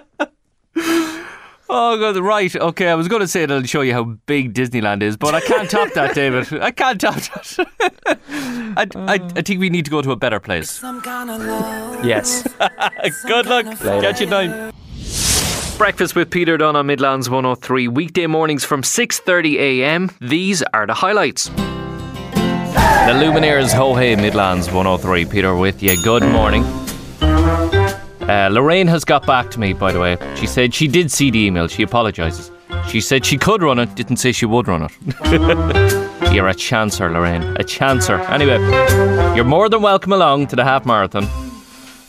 Oh, 1.71 1.99
God, 1.99 2.17
right. 2.17 2.55
Okay, 2.57 2.89
I 2.89 2.95
was 2.95 3.09
going 3.09 3.21
to 3.21 3.29
say 3.29 3.45
that 3.45 3.55
I'll 3.55 3.63
show 3.63 3.83
you 3.83 3.93
how 3.93 4.05
big 4.25 4.55
Disneyland 4.55 5.03
is, 5.03 5.19
but 5.19 5.35
I 5.35 5.41
can't 5.41 5.69
top 5.69 5.93
that, 5.93 6.15
David. 6.15 6.51
I 6.63 6.71
can't 6.71 6.99
top 6.99 7.17
that. 7.17 8.19
I, 8.77 8.87
I, 8.95 9.15
I 9.37 9.43
think 9.43 9.61
we 9.61 9.69
need 9.69 9.85
to 9.85 9.91
go 9.91 10.01
to 10.01 10.11
a 10.13 10.17
better 10.17 10.41
place. 10.41 10.83
Yes. 10.83 12.43
Good 13.27 13.47
luck. 13.47 13.67
Catch 13.81 14.23
you 14.23 14.27
nine. 14.29 14.73
Breakfast 15.77 16.17
with 16.17 16.31
Peter 16.31 16.57
Dunn 16.57 16.75
on 16.75 16.87
Midlands 16.87 17.29
103 17.29 17.87
weekday 17.89 18.27
mornings 18.27 18.65
from 18.65 18.83
6:30 18.83 19.59
a.m. 19.59 20.11
These 20.21 20.63
are 20.75 20.87
the 20.87 20.95
highlights. 20.95 21.49
The 21.49 23.15
Lumineers 23.15 23.73
Ho 23.75 23.95
Hey 23.95 24.17
Midlands 24.17 24.69
103. 24.69 25.27
Peter 25.27 25.55
with 25.55 25.83
you. 25.83 26.03
Good 26.03 26.25
morning. 26.25 26.65
Uh, 28.29 28.49
Lorraine 28.53 28.87
has 28.87 29.05
got 29.05 29.27
back 29.27 29.51
to 29.53 29.59
me, 29.59 29.73
by 29.73 29.91
the 29.91 29.99
way. 29.99 30.19
She 30.37 30.47
said 30.47 30.75
she 30.75 30.87
did 30.87 31.11
see 31.11 31.31
the 31.31 31.39
email. 31.39 31.67
She 31.67 31.83
apologises. 31.83 32.51
She 32.87 33.01
said 33.01 33.25
she 33.25 33.39
could 33.39 33.63
run 33.63 33.79
it, 33.79 33.95
didn't 33.95 34.19
say 34.19 34.33
she 34.33 34.45
would 34.45 34.69
run 34.69 34.83
it. 34.83 34.93
you're 36.33 36.49
a 36.49 36.55
chancer, 36.55 37.11
Lorraine. 37.11 37.43
A 37.57 37.65
chancer. 37.65 38.19
Anyway, 38.29 38.59
you're 39.35 39.45
more 39.47 39.71
than 39.71 39.81
welcome 39.81 40.13
along 40.13 40.49
to 40.49 40.57
the 40.57 40.65
half 40.65 40.85
marathon. 40.85 41.27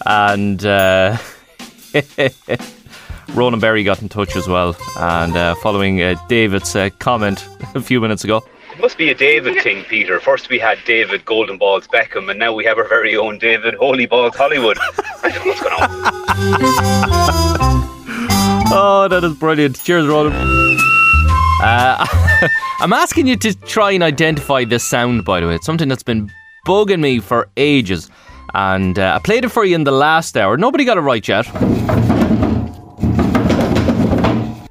And 0.05 0.65
uh, 0.65 1.17
Ronan 3.33 3.59
Berry 3.61 3.83
got 3.83 4.01
in 4.01 4.09
touch 4.09 4.35
as 4.35 4.47
well. 4.47 4.75
And 4.97 5.37
uh, 5.37 5.55
following 5.55 6.01
uh, 6.01 6.15
David's 6.27 6.75
uh, 6.75 6.89
comment 6.99 7.47
a 7.75 7.81
few 7.81 8.01
minutes 8.01 8.25
ago, 8.25 8.43
must 8.79 8.97
be 8.97 9.09
a 9.09 9.15
David 9.15 9.61
thing, 9.61 9.83
Peter. 9.85 10.19
First 10.19 10.49
we 10.49 10.59
had 10.59 10.77
David 10.85 11.25
Golden 11.25 11.57
Balls 11.57 11.87
Beckham, 11.87 12.29
and 12.29 12.39
now 12.39 12.53
we 12.53 12.63
have 12.65 12.77
our 12.77 12.87
very 12.87 13.15
own 13.17 13.37
David 13.37 13.73
Holy 13.75 14.05
Balls 14.05 14.35
Hollywood. 14.35 14.77
I 15.23 15.29
don't 15.29 15.45
know 15.45 15.51
what's 15.51 15.61
going 15.61 15.73
on. 17.63 17.85
Oh, 18.71 19.07
that 19.09 19.23
is 19.23 19.33
brilliant. 19.33 19.81
Cheers, 19.81 20.05
Roland. 20.05 20.35
Uh, 21.59 22.05
I'm 22.79 22.93
asking 22.93 23.25
you 23.25 23.35
to 23.37 23.55
try 23.61 23.91
and 23.91 24.03
identify 24.03 24.63
this 24.63 24.83
sound, 24.83 25.25
by 25.25 25.39
the 25.39 25.47
way. 25.47 25.55
It's 25.55 25.65
something 25.65 25.89
that's 25.89 26.03
been 26.03 26.31
bugging 26.67 26.99
me 26.99 27.19
for 27.19 27.49
ages. 27.57 28.11
And 28.53 28.99
uh, 28.99 29.15
I 29.15 29.19
played 29.23 29.43
it 29.43 29.49
for 29.49 29.65
you 29.65 29.73
in 29.73 29.85
the 29.85 29.91
last 29.91 30.37
hour. 30.37 30.55
Nobody 30.55 30.85
got 30.85 30.97
it 30.97 31.01
right 31.01 31.27
yet. 31.27 31.45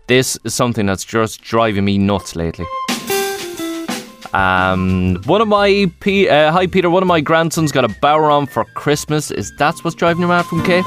This 0.07 0.39
is 0.45 0.55
something 0.55 0.87
that's 0.87 1.05
just 1.05 1.43
driving 1.43 1.85
me 1.85 1.99
nuts 1.99 2.37
lately. 2.37 2.67
Um, 4.35 5.23
one 5.25 5.41
of 5.41 5.49
my 5.49 5.91
P- 6.01 6.29
uh, 6.29 6.53
hi 6.53 6.67
Peter, 6.67 6.91
one 6.91 7.03
of 7.03 7.07
my 7.07 7.21
grandsons 7.21 7.73
got 7.73 7.85
a 7.85 7.89
bodhrán 7.89 8.49
for 8.49 8.65
Christmas. 8.75 9.31
Is 9.31 9.51
that 9.59 9.79
what's 9.83 9.97
driving 9.97 10.23
you 10.23 10.29
mad 10.29 10.45
from 10.45 10.63
K? 10.65 10.83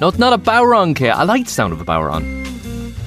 No, 0.00 0.08
it's 0.08 0.18
not 0.18 0.32
a 0.32 0.38
bodhrán, 0.38 0.96
K. 0.96 1.10
I 1.10 1.22
like 1.22 1.44
the 1.44 1.50
sound 1.50 1.72
of 1.72 1.80
a 1.80 1.84
bodhrán. 1.84 2.44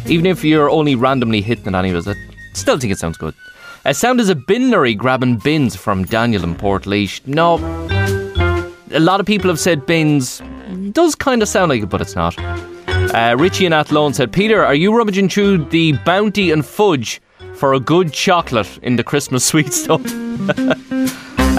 Even 0.09 0.25
if 0.25 0.43
you're 0.43 0.69
only 0.69 0.95
randomly 0.95 1.41
hitting 1.41 1.67
it 1.67 1.75
anyways, 1.75 2.07
I 2.07 2.15
still 2.53 2.79
think 2.79 2.93
it 2.93 2.99
sounds 2.99 3.17
good. 3.17 3.33
A 3.83 3.93
sound 3.93 4.19
is 4.21 4.29
a 4.29 4.35
binnery 4.35 4.95
grabbing 4.95 5.37
bins 5.37 5.75
from 5.75 6.05
Daniel 6.05 6.43
in 6.43 6.55
Port 6.55 6.87
No, 7.25 7.55
a 8.91 8.99
lot 8.99 9.19
of 9.19 9.25
people 9.25 9.49
have 9.49 9.59
said 9.59 9.85
bins. 9.85 10.41
Does 10.91 11.15
kind 11.15 11.41
of 11.41 11.49
sound 11.49 11.69
like 11.69 11.83
it, 11.83 11.89
but 11.89 12.01
it's 12.01 12.15
not. 12.15 12.37
Uh, 12.87 13.35
Richie 13.37 13.65
and 13.65 13.73
Athlone 13.73 14.13
said, 14.13 14.31
Peter, 14.31 14.63
are 14.63 14.75
you 14.75 14.95
rummaging 14.95 15.29
through 15.29 15.65
the 15.65 15.93
bounty 16.05 16.51
and 16.51 16.65
fudge 16.65 17.21
for 17.57 17.73
a 17.73 17.79
good 17.79 18.13
chocolate 18.13 18.79
in 18.81 18.95
the 18.95 19.03
Christmas 19.03 19.45
sweet 19.51 19.73
stuff? 19.73 20.01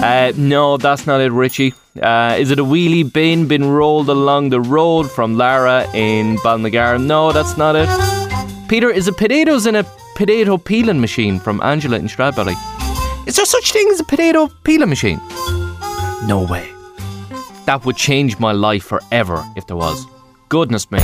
uh, 0.01 0.31
no, 0.37 0.77
that's 0.77 1.05
not 1.05 1.21
it, 1.21 1.31
Richie. 1.31 1.73
Uh, 2.01 2.35
is 2.39 2.51
it 2.51 2.59
a 2.59 2.63
wheelie 2.63 3.11
bin 3.11 3.47
been 3.47 3.69
rolled 3.69 4.09
along 4.09 4.49
the 4.49 4.61
road 4.61 5.11
from 5.11 5.37
Lara 5.37 5.85
in 5.93 6.37
Ballinagar? 6.43 6.97
No, 6.97 7.31
that's 7.31 7.57
not 7.57 7.75
it. 7.75 7.89
Peter, 8.69 8.89
is 8.89 9.07
it 9.07 9.17
potatoes 9.17 9.65
in 9.65 9.75
a 9.75 9.83
potato 10.15 10.57
peeling 10.57 11.01
machine 11.01 11.39
from 11.39 11.61
Angela 11.61 11.97
in 11.97 12.07
Stradbally? 12.07 12.55
Is 13.27 13.35
there 13.35 13.45
such 13.45 13.71
thing 13.71 13.87
as 13.89 13.99
a 13.99 14.03
potato 14.03 14.47
peeling 14.63 14.89
machine? 14.89 15.19
No 16.25 16.45
way. 16.49 16.69
That 17.65 17.83
would 17.85 17.97
change 17.97 18.39
my 18.39 18.51
life 18.51 18.83
forever 18.83 19.43
if 19.55 19.67
there 19.67 19.77
was. 19.77 20.05
Goodness 20.49 20.89
me. 20.89 20.99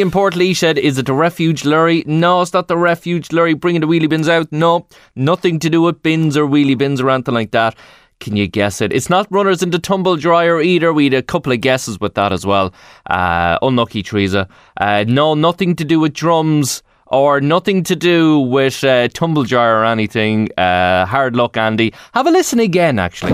In 0.00 0.12
Port 0.12 0.34
said, 0.54 0.78
Is 0.78 0.96
it 0.96 1.06
the 1.06 1.12
refuge 1.12 1.64
lorry? 1.64 2.04
No, 2.06 2.40
it's 2.42 2.52
not 2.52 2.68
the 2.68 2.78
refuge 2.78 3.32
lorry 3.32 3.54
bringing 3.54 3.80
the 3.80 3.88
wheelie 3.88 4.08
bins 4.08 4.28
out. 4.28 4.50
No, 4.52 4.86
nothing 5.16 5.58
to 5.58 5.68
do 5.68 5.82
with 5.82 6.02
bins 6.04 6.36
or 6.36 6.46
wheelie 6.46 6.78
bins 6.78 7.00
or 7.00 7.10
anything 7.10 7.34
like 7.34 7.50
that. 7.50 7.74
Can 8.20 8.36
you 8.36 8.46
guess 8.46 8.80
it? 8.80 8.92
It's 8.92 9.10
not 9.10 9.26
runners 9.28 9.62
into 9.62 9.80
tumble 9.80 10.16
dryer 10.16 10.60
either. 10.60 10.92
We 10.92 11.04
had 11.04 11.14
a 11.14 11.22
couple 11.22 11.52
of 11.52 11.60
guesses 11.60 11.98
with 12.00 12.14
that 12.14 12.32
as 12.32 12.46
well. 12.46 12.72
Uh, 13.10 13.58
unlucky 13.60 14.04
Teresa. 14.04 14.48
Uh, 14.76 15.04
no, 15.06 15.34
nothing 15.34 15.74
to 15.76 15.84
do 15.84 15.98
with 15.98 16.12
drums 16.12 16.84
or 17.06 17.40
nothing 17.40 17.82
to 17.84 17.96
do 17.96 18.38
with 18.38 18.84
uh, 18.84 19.08
tumble 19.08 19.42
dryer 19.42 19.80
or 19.80 19.84
anything. 19.84 20.48
Uh, 20.56 21.06
hard 21.06 21.34
luck, 21.34 21.56
Andy. 21.56 21.92
Have 22.14 22.28
a 22.28 22.30
listen 22.30 22.60
again, 22.60 23.00
actually. 23.00 23.32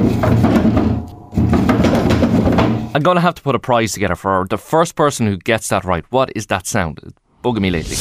I'm 2.94 3.02
going 3.02 3.14
to 3.14 3.22
have 3.22 3.35
to 3.37 3.42
put 3.42 3.55
a 3.55 3.59
prize 3.59 3.92
together 3.92 4.14
for 4.14 4.46
the 4.50 4.59
first 4.59 4.96
person 4.96 5.26
who 5.26 5.38
gets 5.38 5.68
that 5.68 5.83
right. 5.85 6.05
What 6.11 6.31
is 6.37 6.48
that 6.48 6.66
sound? 6.66 7.00
It's 7.02 7.18
bugging 7.42 7.62
me 7.62 7.70
lately. 7.70 7.96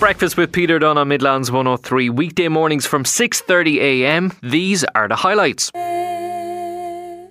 Breakfast 0.00 0.36
with 0.36 0.50
Peter 0.50 0.80
Dunn 0.80 0.98
on 0.98 1.06
Midlands 1.06 1.52
103 1.52 2.10
weekday 2.10 2.48
mornings 2.48 2.84
from 2.84 3.04
6:30 3.04 3.76
a.m. 3.80 4.32
These 4.42 4.84
are 4.96 5.06
the 5.06 5.14
highlights. 5.14 5.70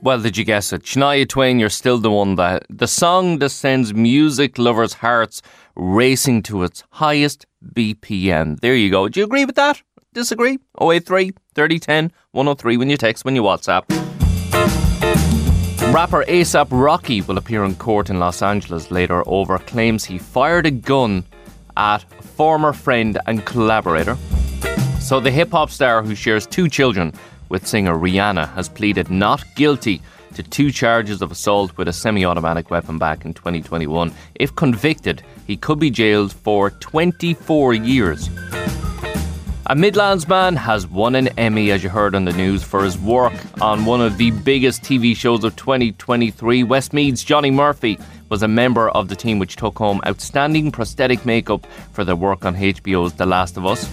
Well, 0.01 0.21
did 0.21 0.37
you 0.37 0.45
guess 0.45 0.71
it? 0.71 0.83
Shania 0.83 1.27
Twain, 1.27 1.59
you're 1.59 1.69
still 1.69 1.97
the 1.97 2.09
one 2.09 2.35
that 2.35 2.65
the 2.69 2.87
song 2.87 3.39
that 3.39 3.49
sends 3.49 3.93
music 3.93 4.57
lovers' 4.57 4.93
hearts 4.93 5.41
racing 5.75 6.41
to 6.43 6.63
its 6.63 6.83
highest 6.91 7.45
BPM. 7.75 8.61
There 8.61 8.75
you 8.75 8.89
go. 8.89 9.09
Do 9.09 9.19
you 9.19 9.25
agree 9.25 9.43
with 9.45 9.55
that? 9.55 9.81
Disagree? 10.13 10.57
083 10.81 11.31
3010 11.53 12.13
103 12.31 12.77
when 12.77 12.89
you 12.89 12.97
text, 12.97 13.25
when 13.25 13.35
you 13.35 13.43
WhatsApp. 13.43 13.83
Rapper 15.93 16.25
A$AP 16.27 16.69
Rocky 16.71 17.21
will 17.21 17.37
appear 17.37 17.63
in 17.63 17.75
court 17.75 18.09
in 18.09 18.17
Los 18.17 18.41
Angeles 18.41 18.89
later 18.89 19.21
over 19.27 19.59
claims 19.59 20.03
he 20.03 20.17
fired 20.17 20.65
a 20.65 20.71
gun 20.71 21.23
at 21.77 22.03
a 22.17 22.23
former 22.23 22.73
friend 22.73 23.19
and 23.27 23.45
collaborator. 23.45 24.17
So, 24.99 25.19
the 25.19 25.29
hip 25.29 25.51
hop 25.51 25.69
star 25.69 26.01
who 26.01 26.15
shares 26.15 26.47
two 26.47 26.67
children 26.67 27.13
with 27.49 27.67
singer 27.67 27.93
Rihanna 27.93 28.51
has 28.55 28.69
pleaded 28.69 29.11
not 29.11 29.43
guilty 29.55 30.01
to 30.33 30.41
two 30.41 30.71
charges 30.71 31.21
of 31.21 31.31
assault 31.31 31.77
with 31.77 31.87
a 31.87 31.93
semi 31.93 32.25
automatic 32.25 32.71
weapon 32.71 32.97
back 32.97 33.23
in 33.23 33.35
2021. 33.35 34.11
If 34.33 34.55
convicted, 34.55 35.21
he 35.45 35.55
could 35.55 35.77
be 35.77 35.91
jailed 35.91 36.33
for 36.33 36.71
24 36.71 37.75
years. 37.75 38.31
A 39.73 39.75
Midlands 39.75 40.27
man 40.27 40.55
has 40.55 40.85
won 40.85 41.15
an 41.15 41.29
Emmy, 41.29 41.71
as 41.71 41.83
you 41.83 41.89
heard 41.89 42.13
on 42.13 42.25
the 42.25 42.33
news, 42.33 42.61
for 42.61 42.83
his 42.83 42.95
work 42.95 43.33
on 43.59 43.85
one 43.85 44.01
of 44.01 44.19
the 44.19 44.29
biggest 44.29 44.83
TV 44.83 45.17
shows 45.17 45.43
of 45.43 45.55
2023. 45.55 46.63
Westmeath's 46.63 47.23
Johnny 47.23 47.49
Murphy 47.49 47.97
was 48.29 48.43
a 48.43 48.47
member 48.47 48.89
of 48.91 49.07
the 49.09 49.15
team 49.15 49.39
which 49.39 49.55
took 49.55 49.79
home 49.79 49.99
outstanding 50.05 50.71
prosthetic 50.71 51.25
makeup 51.25 51.65
for 51.91 52.03
their 52.03 52.15
work 52.15 52.45
on 52.45 52.55
HBO's 52.55 53.13
The 53.13 53.25
Last 53.25 53.57
of 53.57 53.65
Us. 53.65 53.89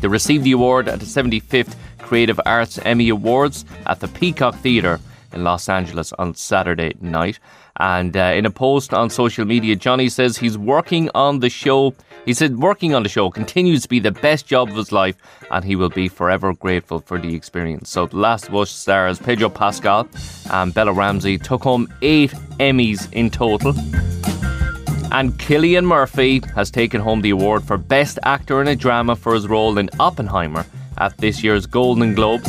They 0.00 0.08
received 0.08 0.44
the 0.44 0.52
award 0.52 0.88
at 0.88 1.00
the 1.00 1.04
75th 1.04 1.76
Creative 1.98 2.40
Arts 2.46 2.78
Emmy 2.78 3.10
Awards 3.10 3.66
at 3.84 4.00
the 4.00 4.08
Peacock 4.08 4.54
Theatre 4.60 5.00
in 5.34 5.44
Los 5.44 5.68
Angeles 5.68 6.14
on 6.14 6.34
Saturday 6.34 6.94
night. 7.02 7.38
And 7.80 8.16
uh, 8.16 8.32
in 8.36 8.46
a 8.46 8.50
post 8.50 8.94
on 8.94 9.10
social 9.10 9.44
media, 9.44 9.74
Johnny 9.74 10.08
says 10.08 10.36
he's 10.36 10.56
working 10.56 11.10
on 11.14 11.40
the 11.40 11.50
show. 11.50 11.94
He 12.24 12.32
said 12.32 12.58
working 12.58 12.94
on 12.94 13.02
the 13.02 13.08
show 13.08 13.30
continues 13.30 13.82
to 13.82 13.88
be 13.88 13.98
the 13.98 14.12
best 14.12 14.46
job 14.46 14.68
of 14.68 14.76
his 14.76 14.92
life, 14.92 15.16
and 15.50 15.64
he 15.64 15.74
will 15.74 15.88
be 15.88 16.08
forever 16.08 16.54
grateful 16.54 17.00
for 17.00 17.18
the 17.18 17.34
experience. 17.34 17.90
So, 17.90 18.06
The 18.06 18.16
Last 18.16 18.50
Us 18.52 18.70
stars 18.70 19.18
Pedro 19.18 19.48
Pascal 19.48 20.08
and 20.50 20.72
Bella 20.72 20.92
Ramsey 20.92 21.36
took 21.36 21.64
home 21.64 21.92
eight 22.00 22.30
Emmys 22.60 23.12
in 23.12 23.28
total. 23.28 23.74
And 25.12 25.32
Cillian 25.34 25.84
Murphy 25.84 26.42
has 26.54 26.70
taken 26.70 27.00
home 27.00 27.22
the 27.22 27.30
award 27.30 27.64
for 27.64 27.76
Best 27.76 28.18
Actor 28.22 28.62
in 28.62 28.68
a 28.68 28.76
Drama 28.76 29.16
for 29.16 29.34
his 29.34 29.46
role 29.46 29.78
in 29.78 29.90
Oppenheimer 30.00 30.64
at 30.98 31.16
this 31.18 31.42
year's 31.42 31.66
Golden 31.66 32.14
Globes. 32.14 32.48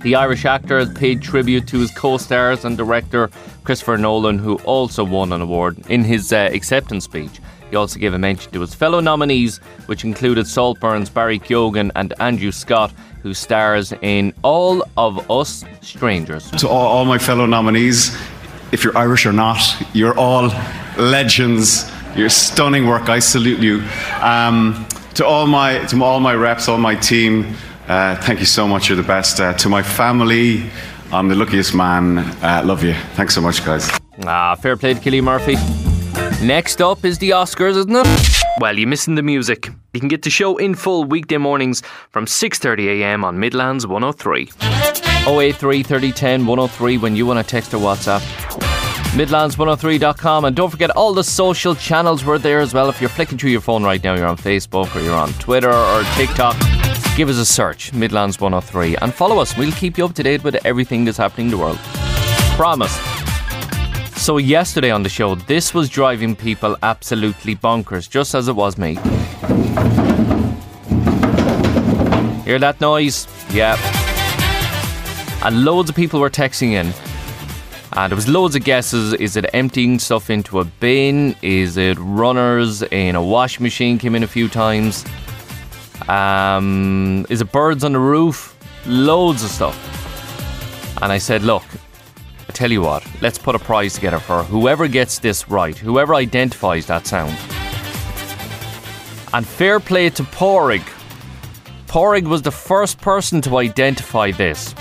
The 0.00 0.14
Irish 0.14 0.44
actor 0.44 0.78
has 0.78 0.92
paid 0.92 1.20
tribute 1.20 1.66
to 1.68 1.80
his 1.80 1.90
co 1.90 2.16
stars 2.18 2.64
and 2.64 2.76
director 2.76 3.30
Christopher 3.68 3.98
Nolan, 3.98 4.38
who 4.38 4.54
also 4.64 5.04
won 5.04 5.30
an 5.30 5.42
award 5.42 5.76
in 5.90 6.02
his 6.02 6.32
uh, 6.32 6.48
acceptance 6.54 7.04
speech. 7.04 7.38
He 7.68 7.76
also 7.76 7.98
gave 7.98 8.14
a 8.14 8.18
mention 8.18 8.50
to 8.52 8.62
his 8.62 8.74
fellow 8.74 8.98
nominees, 8.98 9.58
which 9.84 10.04
included 10.04 10.46
Saltburns, 10.46 11.10
Barry 11.10 11.38
Keoghan, 11.38 11.90
and 11.94 12.14
Andrew 12.18 12.50
Scott, 12.50 12.94
who 13.22 13.34
stars 13.34 13.92
in 14.00 14.32
All 14.40 14.82
of 14.96 15.30
Us 15.30 15.66
Strangers. 15.82 16.50
To 16.52 16.66
all, 16.66 16.86
all 16.86 17.04
my 17.04 17.18
fellow 17.18 17.44
nominees, 17.44 18.16
if 18.72 18.82
you're 18.82 18.96
Irish 18.96 19.26
or 19.26 19.34
not, 19.34 19.60
you're 19.92 20.18
all 20.18 20.50
legends. 20.96 21.92
You're 22.16 22.30
stunning 22.30 22.86
work. 22.86 23.10
I 23.10 23.18
salute 23.18 23.60
you. 23.60 23.84
Um, 24.22 24.86
to 25.16 25.26
all 25.26 25.46
my 25.46 25.84
to 25.88 26.02
all 26.02 26.20
my 26.20 26.32
reps, 26.32 26.68
all 26.68 26.78
my 26.78 26.94
team, 26.94 27.54
uh, 27.86 28.16
thank 28.16 28.40
you 28.40 28.46
so 28.46 28.66
much. 28.66 28.88
You're 28.88 28.96
the 28.96 29.02
best. 29.02 29.40
Uh, 29.40 29.52
to 29.58 29.68
my 29.68 29.82
family, 29.82 30.70
I'm 31.12 31.28
the 31.28 31.34
luckiest 31.34 31.74
man. 31.74 32.18
Uh, 32.18 32.62
love 32.64 32.84
you. 32.84 32.94
Thanks 33.14 33.34
so 33.34 33.40
much, 33.40 33.64
guys. 33.64 33.90
Ah, 34.24 34.54
fair 34.56 34.76
play 34.76 34.94
to 34.94 35.00
Killy 35.00 35.20
Murphy. 35.20 35.56
Next 36.44 36.80
up 36.82 37.04
is 37.04 37.18
the 37.18 37.30
Oscars, 37.30 37.76
isn't 37.76 37.94
it? 37.96 38.06
Well, 38.60 38.76
you're 38.76 38.88
missing 38.88 39.14
the 39.14 39.22
music. 39.22 39.68
You 39.94 40.00
can 40.00 40.08
get 40.08 40.22
the 40.22 40.30
show 40.30 40.56
in 40.56 40.74
full 40.74 41.04
weekday 41.04 41.38
mornings 41.38 41.82
from 42.10 42.26
6.30am 42.26 43.24
on 43.24 43.38
Midlands 43.38 43.86
103. 43.86 44.50
083 45.26 45.82
3010 45.82 46.46
103 46.46 46.98
when 46.98 47.16
you 47.16 47.26
want 47.26 47.44
to 47.44 47.48
text 47.48 47.72
or 47.72 47.78
WhatsApp. 47.78 48.20
Midlands103.com 49.12 50.44
and 50.44 50.54
don't 50.54 50.70
forget 50.70 50.90
all 50.90 51.14
the 51.14 51.24
social 51.24 51.74
channels 51.74 52.24
were 52.24 52.38
there 52.38 52.60
as 52.60 52.74
well. 52.74 52.88
If 52.88 53.00
you're 53.00 53.08
flicking 53.08 53.38
through 53.38 53.50
your 53.50 53.60
phone 53.60 53.82
right 53.82 54.02
now, 54.04 54.14
you're 54.14 54.26
on 54.26 54.36
Facebook 54.36 54.94
or 54.94 55.00
you're 55.00 55.16
on 55.16 55.32
Twitter 55.34 55.72
or 55.72 56.02
TikTok, 56.14 56.56
give 57.18 57.28
us 57.28 57.38
a 57.38 57.44
search, 57.44 57.92
Midlands 57.92 58.38
103, 58.40 58.96
and 58.98 59.12
follow 59.12 59.40
us. 59.40 59.56
We'll 59.56 59.72
keep 59.72 59.98
you 59.98 60.04
up 60.04 60.14
to 60.14 60.22
date 60.22 60.44
with 60.44 60.54
everything 60.64 61.04
that's 61.04 61.18
happening 61.18 61.48
in 61.48 61.50
the 61.50 61.58
world. 61.58 61.76
Promise. 62.54 62.96
So, 64.16 64.36
yesterday 64.36 64.92
on 64.92 65.02
the 65.02 65.08
show, 65.08 65.34
this 65.34 65.74
was 65.74 65.88
driving 65.88 66.36
people 66.36 66.76
absolutely 66.84 67.56
bonkers, 67.56 68.08
just 68.08 68.36
as 68.36 68.46
it 68.46 68.54
was 68.54 68.78
me. 68.78 68.94
Hear 72.44 72.60
that 72.60 72.76
noise? 72.80 73.26
Yeah. 73.50 73.76
And 75.44 75.64
loads 75.64 75.90
of 75.90 75.96
people 75.96 76.20
were 76.20 76.30
texting 76.30 76.70
in. 76.70 76.94
And 77.94 78.12
there 78.12 78.16
was 78.16 78.28
loads 78.28 78.54
of 78.54 78.62
guesses. 78.62 79.14
Is 79.14 79.34
it 79.34 79.44
emptying 79.52 79.98
stuff 79.98 80.30
into 80.30 80.60
a 80.60 80.64
bin? 80.64 81.34
Is 81.42 81.76
it 81.78 81.98
runners 81.98 82.82
in 82.82 83.16
a 83.16 83.22
wash 83.24 83.58
machine 83.58 83.98
came 83.98 84.14
in 84.14 84.22
a 84.22 84.28
few 84.28 84.48
times? 84.48 85.04
Um, 86.06 87.26
is 87.28 87.40
it 87.40 87.50
birds 87.50 87.84
on 87.84 87.92
the 87.92 87.98
roof? 87.98 88.56
Loads 88.86 89.42
of 89.42 89.50
stuff. 89.50 89.76
And 91.02 91.12
I 91.12 91.18
said, 91.18 91.42
look, 91.42 91.64
I 92.48 92.52
tell 92.52 92.70
you 92.70 92.82
what, 92.82 93.06
let's 93.20 93.38
put 93.38 93.54
a 93.54 93.58
prize 93.58 93.94
together 93.94 94.18
for 94.18 94.42
whoever 94.42 94.88
gets 94.88 95.18
this 95.18 95.48
right, 95.48 95.76
whoever 95.76 96.14
identifies 96.14 96.86
that 96.86 97.06
sound. 97.06 97.36
And 99.34 99.46
fair 99.46 99.80
play 99.80 100.10
to 100.10 100.22
Porig. 100.22 100.82
Porig 101.86 102.26
was 102.26 102.42
the 102.42 102.50
first 102.50 102.98
person 103.00 103.40
to 103.42 103.58
identify 103.58 104.30
this. 104.30 104.74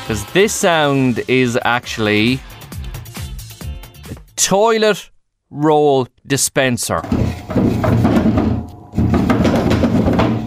Because 0.00 0.24
this 0.32 0.54
sound 0.54 1.22
is 1.28 1.58
actually 1.64 2.40
a 4.10 4.16
toilet 4.36 5.10
roll 5.50 6.08
dispenser. 6.26 7.02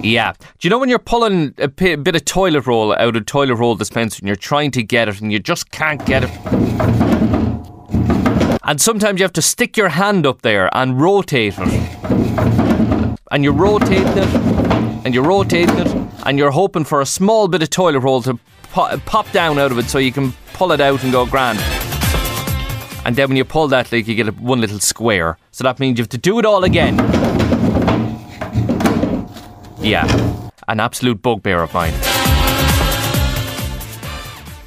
Yeah. 0.04 0.34
Do 0.34 0.68
you 0.68 0.70
know 0.70 0.80
when 0.80 0.90
you're 0.90 1.00
pulling 1.00 1.54
a 1.58 1.68
bit 1.68 2.16
of 2.16 2.26
toilet 2.26 2.66
roll 2.66 2.94
out 2.94 3.16
of 3.16 3.26
toilet 3.26 3.56
roll 3.56 3.76
dispenser 3.76 4.20
and 4.20 4.28
you're 4.28 4.36
trying 4.36 4.72
to 4.72 4.84
get 4.84 5.08
it 5.08 5.22
and 5.22 5.32
you 5.32 5.40
just 5.40 5.72
can't 5.72 6.04
get 6.06 6.24
it? 6.24 6.32
And 8.64 8.80
sometimes 8.80 9.20
you 9.20 9.24
have 9.24 9.34
to 9.34 9.42
stick 9.42 9.76
your 9.78 9.90
hand 9.90 10.26
up 10.26 10.42
there 10.42 10.70
and 10.76 11.00
rotate 11.00 11.56
it. 11.58 11.98
And 13.32 13.44
you're 13.44 13.54
rotating 13.54 14.06
it, 14.18 14.28
and 15.06 15.14
you're 15.14 15.24
rotating 15.24 15.78
it, 15.78 15.88
and 16.26 16.38
you're 16.38 16.52
hoping 16.52 16.84
for 16.84 17.00
a 17.00 17.06
small 17.06 17.48
bit 17.48 17.64
of 17.64 17.70
toilet 17.70 18.02
roll 18.02 18.22
to 18.24 18.38
po- 18.74 18.98
pop 19.06 19.32
down 19.32 19.58
out 19.58 19.72
of 19.72 19.78
it 19.78 19.86
so 19.86 20.00
you 20.00 20.12
can 20.12 20.34
pull 20.54 20.74
it 20.74 20.82
out 20.82 21.02
and 21.04 21.14
go 21.14 21.26
grand. 21.26 21.58
And 23.06 23.16
then 23.16 23.30
when 23.30 23.38
you 23.38 23.46
pull 23.46 23.70
that, 23.70 23.90
like 23.92 24.08
you 24.08 24.16
get 24.16 24.28
a, 24.28 24.32
one 24.32 24.60
little 24.60 24.80
square. 24.80 25.38
So 25.52 25.64
that 25.64 25.80
means 25.80 25.98
you 25.98 26.04
have 26.04 26.10
to 26.10 26.18
do 26.18 26.40
it 26.40 26.46
all 26.46 26.66
again. 26.66 26.98
Yeah, 29.82 30.06
an 30.68 30.80
absolute 30.80 31.22
bugbear 31.22 31.62
of 31.64 31.74
mine. 31.74 31.94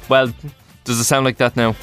Well, 0.09 0.33
does 0.83 0.99
it 0.99 1.05
sound 1.05 1.25
like 1.25 1.37
that 1.37 1.55
now? 1.55 1.75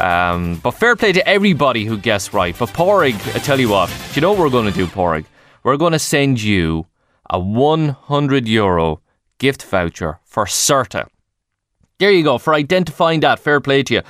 Um, 0.00 0.56
but 0.56 0.72
fair 0.72 0.96
play 0.96 1.12
to 1.12 1.28
everybody 1.28 1.84
who 1.84 1.98
guessed 1.98 2.32
right. 2.32 2.56
But 2.58 2.70
Porig, 2.70 3.14
I 3.34 3.38
tell 3.38 3.60
you 3.60 3.68
what, 3.68 3.88
do 3.88 4.14
you 4.14 4.22
know 4.22 4.32
what 4.32 4.40
we're 4.40 4.50
going 4.50 4.66
to 4.66 4.72
do, 4.72 4.86
Porig? 4.86 5.26
We're 5.62 5.76
going 5.76 5.92
to 5.92 5.98
send 5.98 6.42
you 6.42 6.86
a 7.30 7.38
100 7.38 8.48
euro 8.48 9.00
gift 9.38 9.62
voucher 9.62 10.20
for 10.24 10.46
Certa. 10.46 11.06
There 11.98 12.10
you 12.10 12.24
go, 12.24 12.38
for 12.38 12.54
identifying 12.54 13.20
that. 13.20 13.38
Fair 13.38 13.60
play 13.60 13.82
to 13.84 13.94
you. 13.94 14.02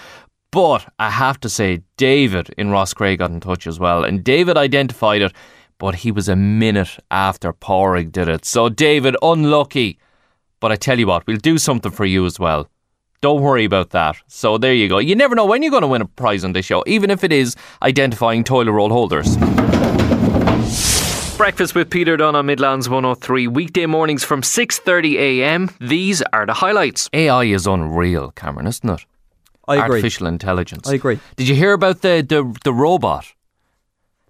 But 0.50 0.90
I 0.98 1.10
have 1.10 1.40
to 1.40 1.48
say, 1.48 1.82
David 1.96 2.54
in 2.56 2.70
Roscrea 2.70 3.16
got 3.16 3.30
in 3.30 3.40
touch 3.40 3.66
as 3.66 3.78
well. 3.78 4.04
And 4.04 4.22
David 4.24 4.56
identified 4.56 5.20
it, 5.20 5.32
but 5.78 5.96
he 5.96 6.10
was 6.10 6.28
a 6.28 6.37
minute 6.37 6.98
after 7.10 7.52
Porig 7.52 8.12
did 8.12 8.28
it. 8.28 8.44
So, 8.44 8.68
David, 8.68 9.16
unlucky. 9.22 9.98
But 10.60 10.72
I 10.72 10.76
tell 10.76 10.98
you 10.98 11.06
what, 11.06 11.26
we'll 11.26 11.37
do 11.37 11.58
something 11.58 11.92
for 11.92 12.04
you 12.04 12.24
as 12.26 12.38
well. 12.38 12.68
Don't 13.20 13.40
worry 13.40 13.64
about 13.64 13.90
that. 13.90 14.16
So 14.26 14.58
there 14.58 14.74
you 14.74 14.87
go. 14.87 14.98
You 14.98 15.14
never 15.14 15.34
know 15.34 15.46
when 15.46 15.62
you're 15.62 15.70
going 15.70 15.80
to 15.80 15.88
win 15.88 16.02
a 16.02 16.06
prize 16.06 16.44
on 16.44 16.52
this 16.52 16.66
show, 16.66 16.84
even 16.87 17.10
if 17.10 17.24
it 17.24 17.32
is 17.32 17.56
identifying 17.82 18.44
toilet 18.44 18.72
roll 18.72 18.90
holders. 18.90 19.37
Breakfast 21.37 21.74
with 21.74 21.90
Peter 21.90 22.16
Dunn 22.16 22.37
on 22.37 22.46
Midlands 22.46 22.88
103 22.88 23.48
weekday 23.48 23.87
mornings 23.87 24.24
from 24.24 24.42
6:30 24.42 25.14
a.m. 25.16 25.70
These 25.80 26.22
are 26.32 26.46
the 26.46 26.54
highlights. 26.54 27.10
AI 27.12 27.44
is 27.44 27.66
unreal, 27.66 28.30
Cameron, 28.32 28.66
isn't 28.66 28.88
it? 28.88 29.04
I 29.66 29.76
agree. 29.76 29.96
Artificial 29.96 30.26
intelligence. 30.26 30.88
I 30.88 30.94
agree. 30.94 31.18
Did 31.37 31.48
you 31.48 31.54
hear 31.54 31.72
about 31.72 32.02
the 32.02 32.24
the, 32.26 32.56
the 32.62 32.72
robot? 32.72 33.33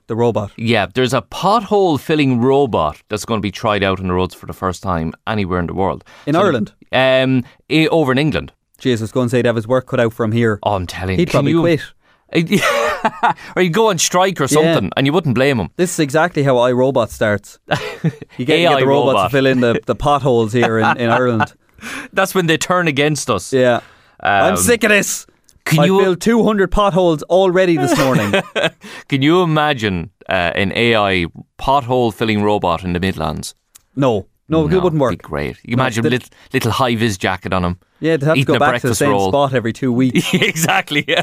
The 0.06 0.16
robot. 0.16 0.52
Yeah, 0.56 0.86
there's 0.94 1.14
a 1.14 1.22
pothole 1.22 1.98
filling 1.98 2.40
robot 2.40 3.00
that's 3.08 3.24
going 3.24 3.38
to 3.38 3.42
be 3.42 3.50
tried 3.50 3.82
out 3.82 4.00
on 4.00 4.08
the 4.08 4.12
roads 4.14 4.34
for 4.34 4.44
the 4.46 4.52
first 4.52 4.82
time 4.82 5.14
anywhere 5.26 5.60
in 5.60 5.66
the 5.66 5.74
world. 5.74 6.04
In 6.26 6.34
So 6.34 6.40
Ireland? 6.40 6.72
Um, 6.92 7.44
over 7.90 8.12
in 8.12 8.18
England. 8.18 8.52
Jesus, 8.78 9.10
go 9.12 9.22
and 9.22 9.30
say 9.30 9.40
to 9.40 9.48
have 9.48 9.56
his 9.56 9.66
work 9.66 9.86
cut 9.86 10.00
out 10.00 10.12
from 10.12 10.32
here. 10.32 10.58
Oh, 10.62 10.74
I'm 10.74 10.86
telling 10.86 11.14
you. 11.14 11.22
He'd 11.22 11.30
probably 11.30 11.54
quit. 11.58 11.80
or 13.56 13.62
he'd 13.62 13.72
go 13.72 13.88
on 13.90 13.98
strike 13.98 14.40
or 14.40 14.44
Yeah. 14.44 14.48
something, 14.48 14.90
and 14.96 15.06
you 15.06 15.12
wouldn't 15.12 15.34
blame 15.34 15.58
him. 15.58 15.70
This 15.76 15.92
is 15.94 15.98
exactly 16.00 16.42
how 16.42 16.56
iRobot 16.56 17.08
starts. 17.10 17.58
You 18.36 18.44
get, 18.44 18.58
you 18.58 18.66
AI 18.66 18.72
get 18.74 18.80
the 18.80 18.86
robots 18.88 19.14
robot. 19.14 19.30
to 19.30 19.32
fill 19.36 19.46
in 19.46 19.60
the, 19.60 19.80
the 19.86 19.94
potholes 19.94 20.52
here 20.52 20.78
in, 20.80 20.96
in 20.98 21.08
Ireland. 21.20 21.54
That's 22.12 22.34
when 22.34 22.46
they 22.46 22.56
turn 22.58 22.88
against 22.88 23.30
us. 23.30 23.52
Yeah. 23.52 23.80
I'm 24.20 24.54
Um, 24.54 24.56
sick 24.58 24.82
of 24.84 24.90
this. 24.90 25.24
Can 25.64 25.81
I 25.81 25.85
you 25.87 26.00
filled 26.00 26.20
200 26.20 26.70
potholes 26.70 27.22
already 27.24 27.77
this 27.77 27.96
morning. 27.98 28.33
can 29.09 29.22
you 29.22 29.42
imagine 29.42 30.11
uh, 30.29 30.53
an 30.55 30.72
AI 30.77 31.27
pothole 31.59 32.12
filling 32.12 32.42
robot 32.42 32.85
in 32.85 32.92
the 32.92 33.00
Midlands? 33.00 33.55
no. 33.96 34.27
No, 34.46 34.68
it 34.68 34.74
wouldn't 34.83 35.00
work. 35.00 35.12
be 35.12 35.16
great. 35.16 35.57
You 35.64 35.74
No, 35.74 35.83
imagine 35.85 36.03
the- 36.03 36.11
little, 36.11 36.29
little 36.53 36.70
high 36.70 36.94
vis 36.96 37.16
jacket 37.16 37.55
on 37.55 37.64
him. 37.64 37.79
Yeah, 38.00 38.18
they'd 38.18 38.27
have 38.27 38.37
to 38.37 38.44
go 38.44 38.59
back 38.59 38.83
to 38.83 38.88
the 38.88 38.94
same 38.94 39.09
roll. 39.09 39.31
spot 39.31 39.55
every 39.55 39.72
two 39.72 39.90
weeks. 40.03 40.35
exactly. 40.35 41.07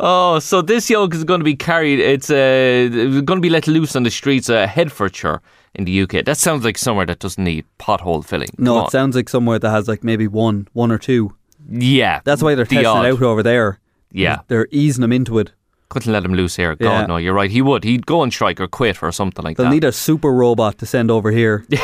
oh, 0.00 0.40
so 0.40 0.62
this 0.62 0.90
yoke 0.90 1.14
is 1.14 1.22
going 1.22 1.38
to 1.40 1.44
be 1.44 1.54
carried. 1.54 2.00
It's 2.00 2.30
uh, 2.30 2.88
going 3.24 3.38
to 3.38 3.40
be 3.40 3.48
let 3.48 3.68
loose 3.68 3.94
on 3.94 4.02
the 4.02 4.10
streets 4.10 4.48
of 4.48 4.68
Hertfordshire 4.70 5.40
in 5.76 5.84
the 5.84 6.02
UK. 6.02 6.24
That 6.24 6.36
sounds 6.36 6.64
like 6.64 6.78
somewhere 6.78 7.06
that 7.06 7.20
doesn't 7.20 7.44
need 7.44 7.64
pothole 7.78 8.24
filling. 8.24 8.48
No, 8.58 8.86
it 8.86 8.90
sounds 8.90 9.14
like 9.14 9.28
somewhere 9.28 9.60
that 9.60 9.70
has 9.70 9.86
like 9.86 10.02
maybe 10.02 10.26
one, 10.26 10.66
one 10.72 10.90
or 10.90 10.98
two. 10.98 11.36
Yeah. 11.70 12.20
That's 12.24 12.42
why 12.42 12.54
they're 12.54 12.64
the 12.64 12.74
testing 12.76 12.86
odd. 12.86 13.06
it 13.06 13.12
out 13.14 13.22
over 13.22 13.42
there. 13.42 13.78
Yeah. 14.12 14.40
They're 14.48 14.68
easing 14.70 15.02
them 15.02 15.12
into 15.12 15.38
it. 15.38 15.52
Couldn't 15.88 16.12
let 16.12 16.24
him 16.24 16.34
loose 16.34 16.56
here. 16.56 16.74
God, 16.74 16.84
Yeah. 16.84 17.06
no, 17.06 17.16
you're 17.16 17.32
right. 17.34 17.50
He 17.50 17.62
would. 17.62 17.84
He'd 17.84 18.06
go 18.06 18.20
on 18.20 18.30
strike 18.30 18.60
or 18.60 18.66
quit 18.66 19.02
or 19.02 19.12
something 19.12 19.44
like 19.44 19.56
that. 19.56 19.62
They'll 19.64 19.72
need 19.72 19.84
a 19.84 19.92
super 19.92 20.32
robot 20.32 20.78
to 20.78 20.86
send 20.86 21.10
over 21.10 21.30
here. 21.30 21.64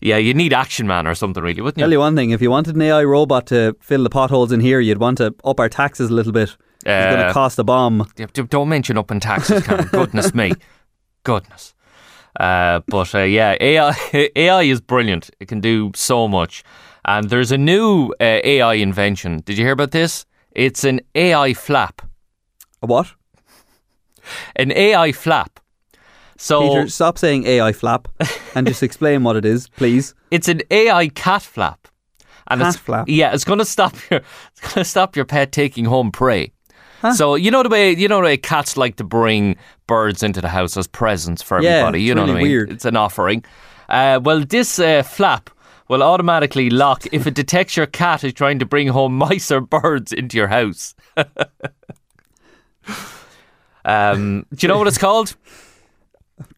yeah, 0.00 0.16
you 0.16 0.34
need 0.34 0.52
Action 0.52 0.86
Man 0.86 1.06
or 1.06 1.14
something, 1.14 1.42
really, 1.42 1.60
wouldn't 1.60 1.78
you? 1.78 1.82
Tell 1.84 1.92
you 1.92 1.98
one 2.00 2.16
thing, 2.16 2.30
if 2.30 2.40
you 2.42 2.50
wanted 2.50 2.74
an 2.74 2.82
AI 2.82 3.04
robot 3.04 3.46
to 3.48 3.76
fill 3.80 4.02
the 4.02 4.10
potholes 4.10 4.50
in 4.50 4.60
here, 4.60 4.80
you'd 4.80 4.98
want 4.98 5.18
to 5.18 5.34
up 5.44 5.60
our 5.60 5.68
taxes 5.68 6.10
a 6.10 6.14
little 6.14 6.32
bit. 6.32 6.56
It's 6.82 6.84
going 6.84 7.20
Uh, 7.20 7.26
to 7.28 7.32
cost 7.34 7.58
a 7.58 7.64
bomb. 7.64 8.10
Don't 8.48 8.68
mention 8.68 8.96
up 8.96 9.10
in 9.10 9.20
taxes, 9.20 9.64
Cameron. 9.66 9.88
Goodness 9.92 10.34
me. 10.34 10.52
Goodness. 11.24 11.74
Uh, 12.38 12.80
but 12.88 13.14
uh, 13.14 13.18
yeah, 13.20 13.56
AI, 13.60 13.94
AI 14.34 14.62
is 14.72 14.80
brilliant. 14.80 15.30
It 15.40 15.48
can 15.48 15.60
do 15.60 15.90
so 15.94 16.26
much. 16.26 16.64
And 17.10 17.28
there's 17.28 17.50
a 17.50 17.58
new 17.58 18.14
uh, 18.20 18.38
AI 18.54 18.74
invention. 18.74 19.40
Did 19.44 19.58
you 19.58 19.64
hear 19.64 19.72
about 19.72 19.90
this? 19.90 20.24
It's 20.52 20.84
an 20.84 21.00
AI 21.16 21.54
flap. 21.54 22.02
A 22.82 22.86
what? 22.86 23.08
An 24.54 24.70
AI 24.70 25.10
flap. 25.10 25.58
So 26.36 26.68
Peter, 26.68 26.88
stop 26.88 27.18
saying 27.18 27.46
AI 27.46 27.72
flap 27.72 28.06
and 28.54 28.64
just 28.66 28.82
explain 28.84 29.24
what 29.24 29.34
it 29.36 29.44
is, 29.44 29.68
please. 29.70 30.14
it's 30.30 30.46
an 30.48 30.62
AI 30.70 31.08
cat 31.08 31.42
flap. 31.42 31.88
And 32.46 32.60
Cat 32.60 32.74
it's, 32.74 32.76
flap? 32.82 33.08
Yeah, 33.08 33.34
it's 33.34 33.44
going 33.44 33.58
to 33.58 33.64
stop 33.64 33.94
your 34.10 34.20
it's 34.52 34.60
going 34.60 34.84
to 34.84 34.84
stop 34.84 35.16
your 35.16 35.24
pet 35.24 35.50
taking 35.50 35.86
home 35.86 36.12
prey. 36.12 36.52
So 37.16 37.34
you 37.34 37.50
know 37.50 37.62
the 37.64 37.70
way 37.70 37.96
you 37.96 38.06
know 38.08 38.18
the 38.18 38.24
way 38.26 38.36
cats 38.36 38.76
like 38.76 38.96
to 38.96 39.04
bring 39.04 39.56
birds 39.88 40.22
into 40.22 40.40
the 40.40 40.48
house 40.48 40.76
as 40.76 40.86
presents 40.86 41.42
for 41.42 41.60
Yeah, 41.60 41.70
everybody. 41.70 41.98
it's 42.02 42.08
you 42.08 42.14
know 42.14 42.22
really 42.22 42.32
what 42.34 42.38
I 42.38 42.42
mean? 42.42 42.50
weird. 42.52 42.70
It's 42.72 42.84
an 42.84 42.96
offering. 42.96 43.42
Uh, 43.88 44.20
well, 44.22 44.44
this 44.44 44.78
uh, 44.78 45.02
flap 45.02 45.50
will 45.90 46.04
automatically 46.04 46.70
lock 46.70 47.04
if 47.10 47.26
it 47.26 47.34
detects 47.34 47.76
your 47.76 47.86
cat 47.86 48.22
is 48.22 48.32
trying 48.32 48.60
to 48.60 48.64
bring 48.64 48.86
home 48.86 49.18
mice 49.18 49.50
or 49.50 49.60
birds 49.60 50.12
into 50.12 50.38
your 50.38 50.48
house. 50.48 50.94
Um, 53.82 54.44
do 54.54 54.66
you 54.66 54.68
know 54.68 54.76
what 54.76 54.88
it's 54.88 54.98
called? 54.98 55.34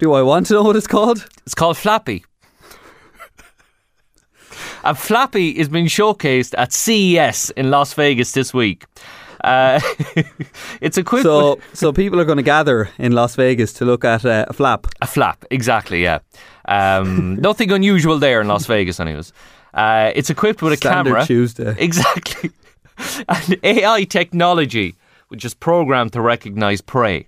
Do 0.01 0.13
I 0.13 0.23
want 0.23 0.47
to 0.47 0.55
know 0.55 0.65
what 0.65 0.75
it's 0.75 0.89
called? 0.89 1.25
It's 1.47 1.55
called 1.55 1.77
Flappie. 1.77 2.25
And 4.83 4.97
Flappie 4.97 5.55
is 5.55 5.69
being 5.69 5.87
showcased 5.87 6.53
at 6.59 6.73
CES 6.73 7.51
in 7.51 7.71
Las 7.71 7.95
Vegas 7.95 8.33
this 8.33 8.53
week. 8.53 8.87
Uh, 9.43 9.81
it's 10.81 10.97
equipped 10.99 11.25
So, 11.25 11.57
with 11.57 11.65
so 11.77 11.93
people 11.93 12.21
are 12.21 12.25
going 12.25 12.37
to 12.37 12.43
gather 12.45 12.89
in 12.99 13.13
Las 13.13 13.35
Vegas 13.37 13.73
to 13.75 13.85
look 13.85 14.05
at 14.05 14.25
uh, 14.25 14.47
a 14.49 14.53
flap. 14.53 14.87
a 15.01 15.07
flap. 15.07 15.45
Exactly, 15.51 16.03
yeah. 16.03 16.21
Um, 16.67 17.37
nothing 17.41 17.73
unusual 17.73 18.19
there 18.19 18.41
in 18.41 18.49
Las 18.49 18.67
Vegas, 18.67 19.01
anyways. 19.01 19.33
Uh, 19.75 20.13
it's 20.15 20.31
equipped 20.31 20.63
with 20.63 20.73
a 20.73 20.77
Standard 20.77 21.11
camera. 21.11 21.27
Tuesday. 21.27 21.75
Exactly. 21.79 22.51
and 23.29 23.59
AI 23.65 24.05
technology, 24.05 24.95
which 25.29 25.45
is 25.45 25.55
programmed 25.55 26.13
to 26.13 26.21
recognize 26.21 26.81
prey. 26.81 27.27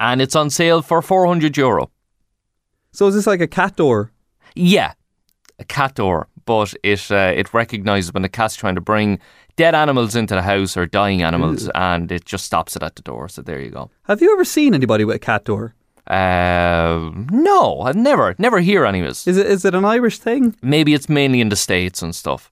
And 0.00 0.22
it's 0.22 0.36
on 0.36 0.50
sale 0.50 0.80
for 0.82 1.02
400 1.02 1.56
euro. 1.56 1.90
So 2.92 3.06
is 3.08 3.14
this 3.14 3.26
like 3.26 3.40
a 3.40 3.46
cat 3.48 3.76
door? 3.76 4.12
Yeah, 4.54 4.92
a 5.58 5.64
cat 5.64 5.94
door, 5.96 6.28
but 6.48 6.74
it 6.82 7.10
uh, 7.10 7.32
it 7.36 7.52
recognizes 7.52 8.14
when 8.14 8.22
the 8.22 8.28
cat's 8.28 8.56
trying 8.56 8.74
to 8.74 8.80
bring 8.80 9.20
dead 9.56 9.74
animals 9.74 10.16
into 10.16 10.34
the 10.34 10.40
house 10.40 10.78
or 10.78 10.86
dying 10.86 11.22
animals, 11.22 11.68
and 11.74 12.10
it 12.10 12.24
just 12.24 12.46
stops 12.46 12.74
it 12.74 12.82
at 12.82 12.94
the 12.96 13.02
door. 13.02 13.28
So 13.28 13.42
there 13.42 13.60
you 13.60 13.70
go. 13.70 13.90
Have 14.04 14.22
you 14.22 14.32
ever 14.32 14.46
seen 14.46 14.74
anybody 14.74 15.04
with 15.04 15.16
a 15.16 15.18
cat 15.18 15.44
door? 15.44 15.74
Uh, 16.06 17.10
no, 17.30 17.82
I've 17.82 17.96
never, 17.96 18.34
never 18.38 18.60
hear 18.60 18.86
any 18.86 19.00
anyways. 19.00 19.26
Is 19.26 19.36
it 19.36 19.46
is 19.46 19.64
it 19.66 19.74
an 19.74 19.84
Irish 19.84 20.18
thing? 20.18 20.56
Maybe 20.62 20.94
it's 20.94 21.08
mainly 21.08 21.40
in 21.42 21.50
the 21.50 21.56
states 21.56 22.02
and 22.02 22.14
stuff. 22.14 22.50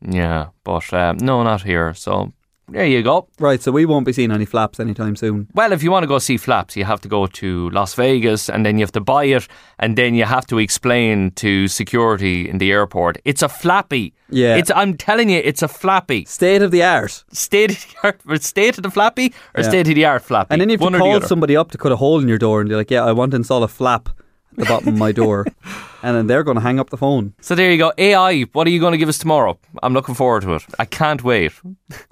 Yeah, 0.00 0.50
but 0.62 0.92
um, 0.94 1.16
no, 1.16 1.42
not 1.42 1.62
here. 1.62 1.94
So 1.94 2.32
there 2.68 2.84
you 2.86 3.02
go. 3.02 3.28
Right, 3.38 3.62
so 3.62 3.70
we 3.72 3.86
won't 3.86 4.06
be 4.06 4.12
seeing 4.12 4.32
any 4.32 4.44
flaps 4.44 4.80
anytime 4.80 5.14
soon. 5.16 5.46
Well, 5.54 5.72
if 5.72 5.82
you 5.82 5.90
want 5.90 6.02
to 6.02 6.08
go 6.08 6.18
see 6.18 6.36
Flaps, 6.36 6.76
you 6.76 6.84
have 6.84 7.00
to 7.02 7.08
go 7.08 7.26
to 7.26 7.70
Las 7.70 7.94
Vegas 7.94 8.48
and 8.48 8.66
then 8.66 8.76
you 8.78 8.82
have 8.82 8.92
to 8.92 9.00
buy 9.00 9.24
it 9.24 9.46
and 9.78 9.96
then 9.96 10.14
you 10.14 10.24
have 10.24 10.46
to 10.48 10.58
explain 10.58 11.30
to 11.32 11.68
security 11.68 12.48
in 12.48 12.58
the 12.58 12.72
airport. 12.72 13.18
It's 13.24 13.42
a 13.42 13.48
Flappie. 13.48 14.12
Yeah. 14.30 14.56
It's 14.56 14.70
I'm 14.74 14.96
telling 14.96 15.30
you, 15.30 15.40
it's 15.44 15.62
a 15.62 15.68
Flappie. 15.68 16.26
State 16.26 16.60
of 16.62 16.70
the 16.72 16.82
art. 16.82 17.22
State 17.32 17.70
of 17.70 17.78
the 17.88 17.94
art, 18.02 18.42
state 18.42 18.76
of 18.76 18.82
the 18.82 18.90
flappy 18.90 19.32
or 19.54 19.62
Yeah. 19.62 19.68
state 19.68 19.88
of 19.88 19.94
the 19.94 20.04
art 20.04 20.22
Flappie. 20.24 20.46
And 20.50 20.60
then 20.60 20.68
you 20.68 20.74
have 20.74 20.80
One 20.80 20.92
to 20.92 20.98
call 20.98 21.20
somebody 21.20 21.56
up 21.56 21.70
to 21.70 21.78
cut 21.78 21.92
a 21.92 21.96
hole 21.96 22.18
in 22.20 22.26
your 22.26 22.38
door 22.38 22.60
and 22.60 22.68
you're 22.68 22.78
like, 22.78 22.90
yeah, 22.90 23.04
I 23.04 23.12
want 23.12 23.30
to 23.30 23.36
install 23.36 23.62
a 23.62 23.68
flap 23.68 24.08
the 24.56 24.64
bottom 24.66 24.88
of 24.88 24.98
my 24.98 25.12
door. 25.12 25.46
And 26.02 26.16
then 26.16 26.26
they're 26.26 26.44
going 26.44 26.56
to 26.56 26.60
hang 26.60 26.78
up 26.78 26.90
the 26.90 26.96
phone. 26.96 27.34
So 27.40 27.54
there 27.54 27.70
you 27.70 27.78
go. 27.78 27.92
AI, 27.98 28.42
what 28.52 28.66
are 28.66 28.70
you 28.70 28.80
going 28.80 28.92
to 28.92 28.98
give 28.98 29.08
us 29.08 29.18
tomorrow? 29.18 29.58
I'm 29.82 29.92
looking 29.92 30.14
forward 30.14 30.42
to 30.42 30.54
it. 30.54 30.62
I 30.78 30.84
can't 30.84 31.24
wait. 31.24 31.52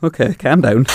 Okay, 0.03 0.35
calm 0.35 0.61
down. 0.61 0.87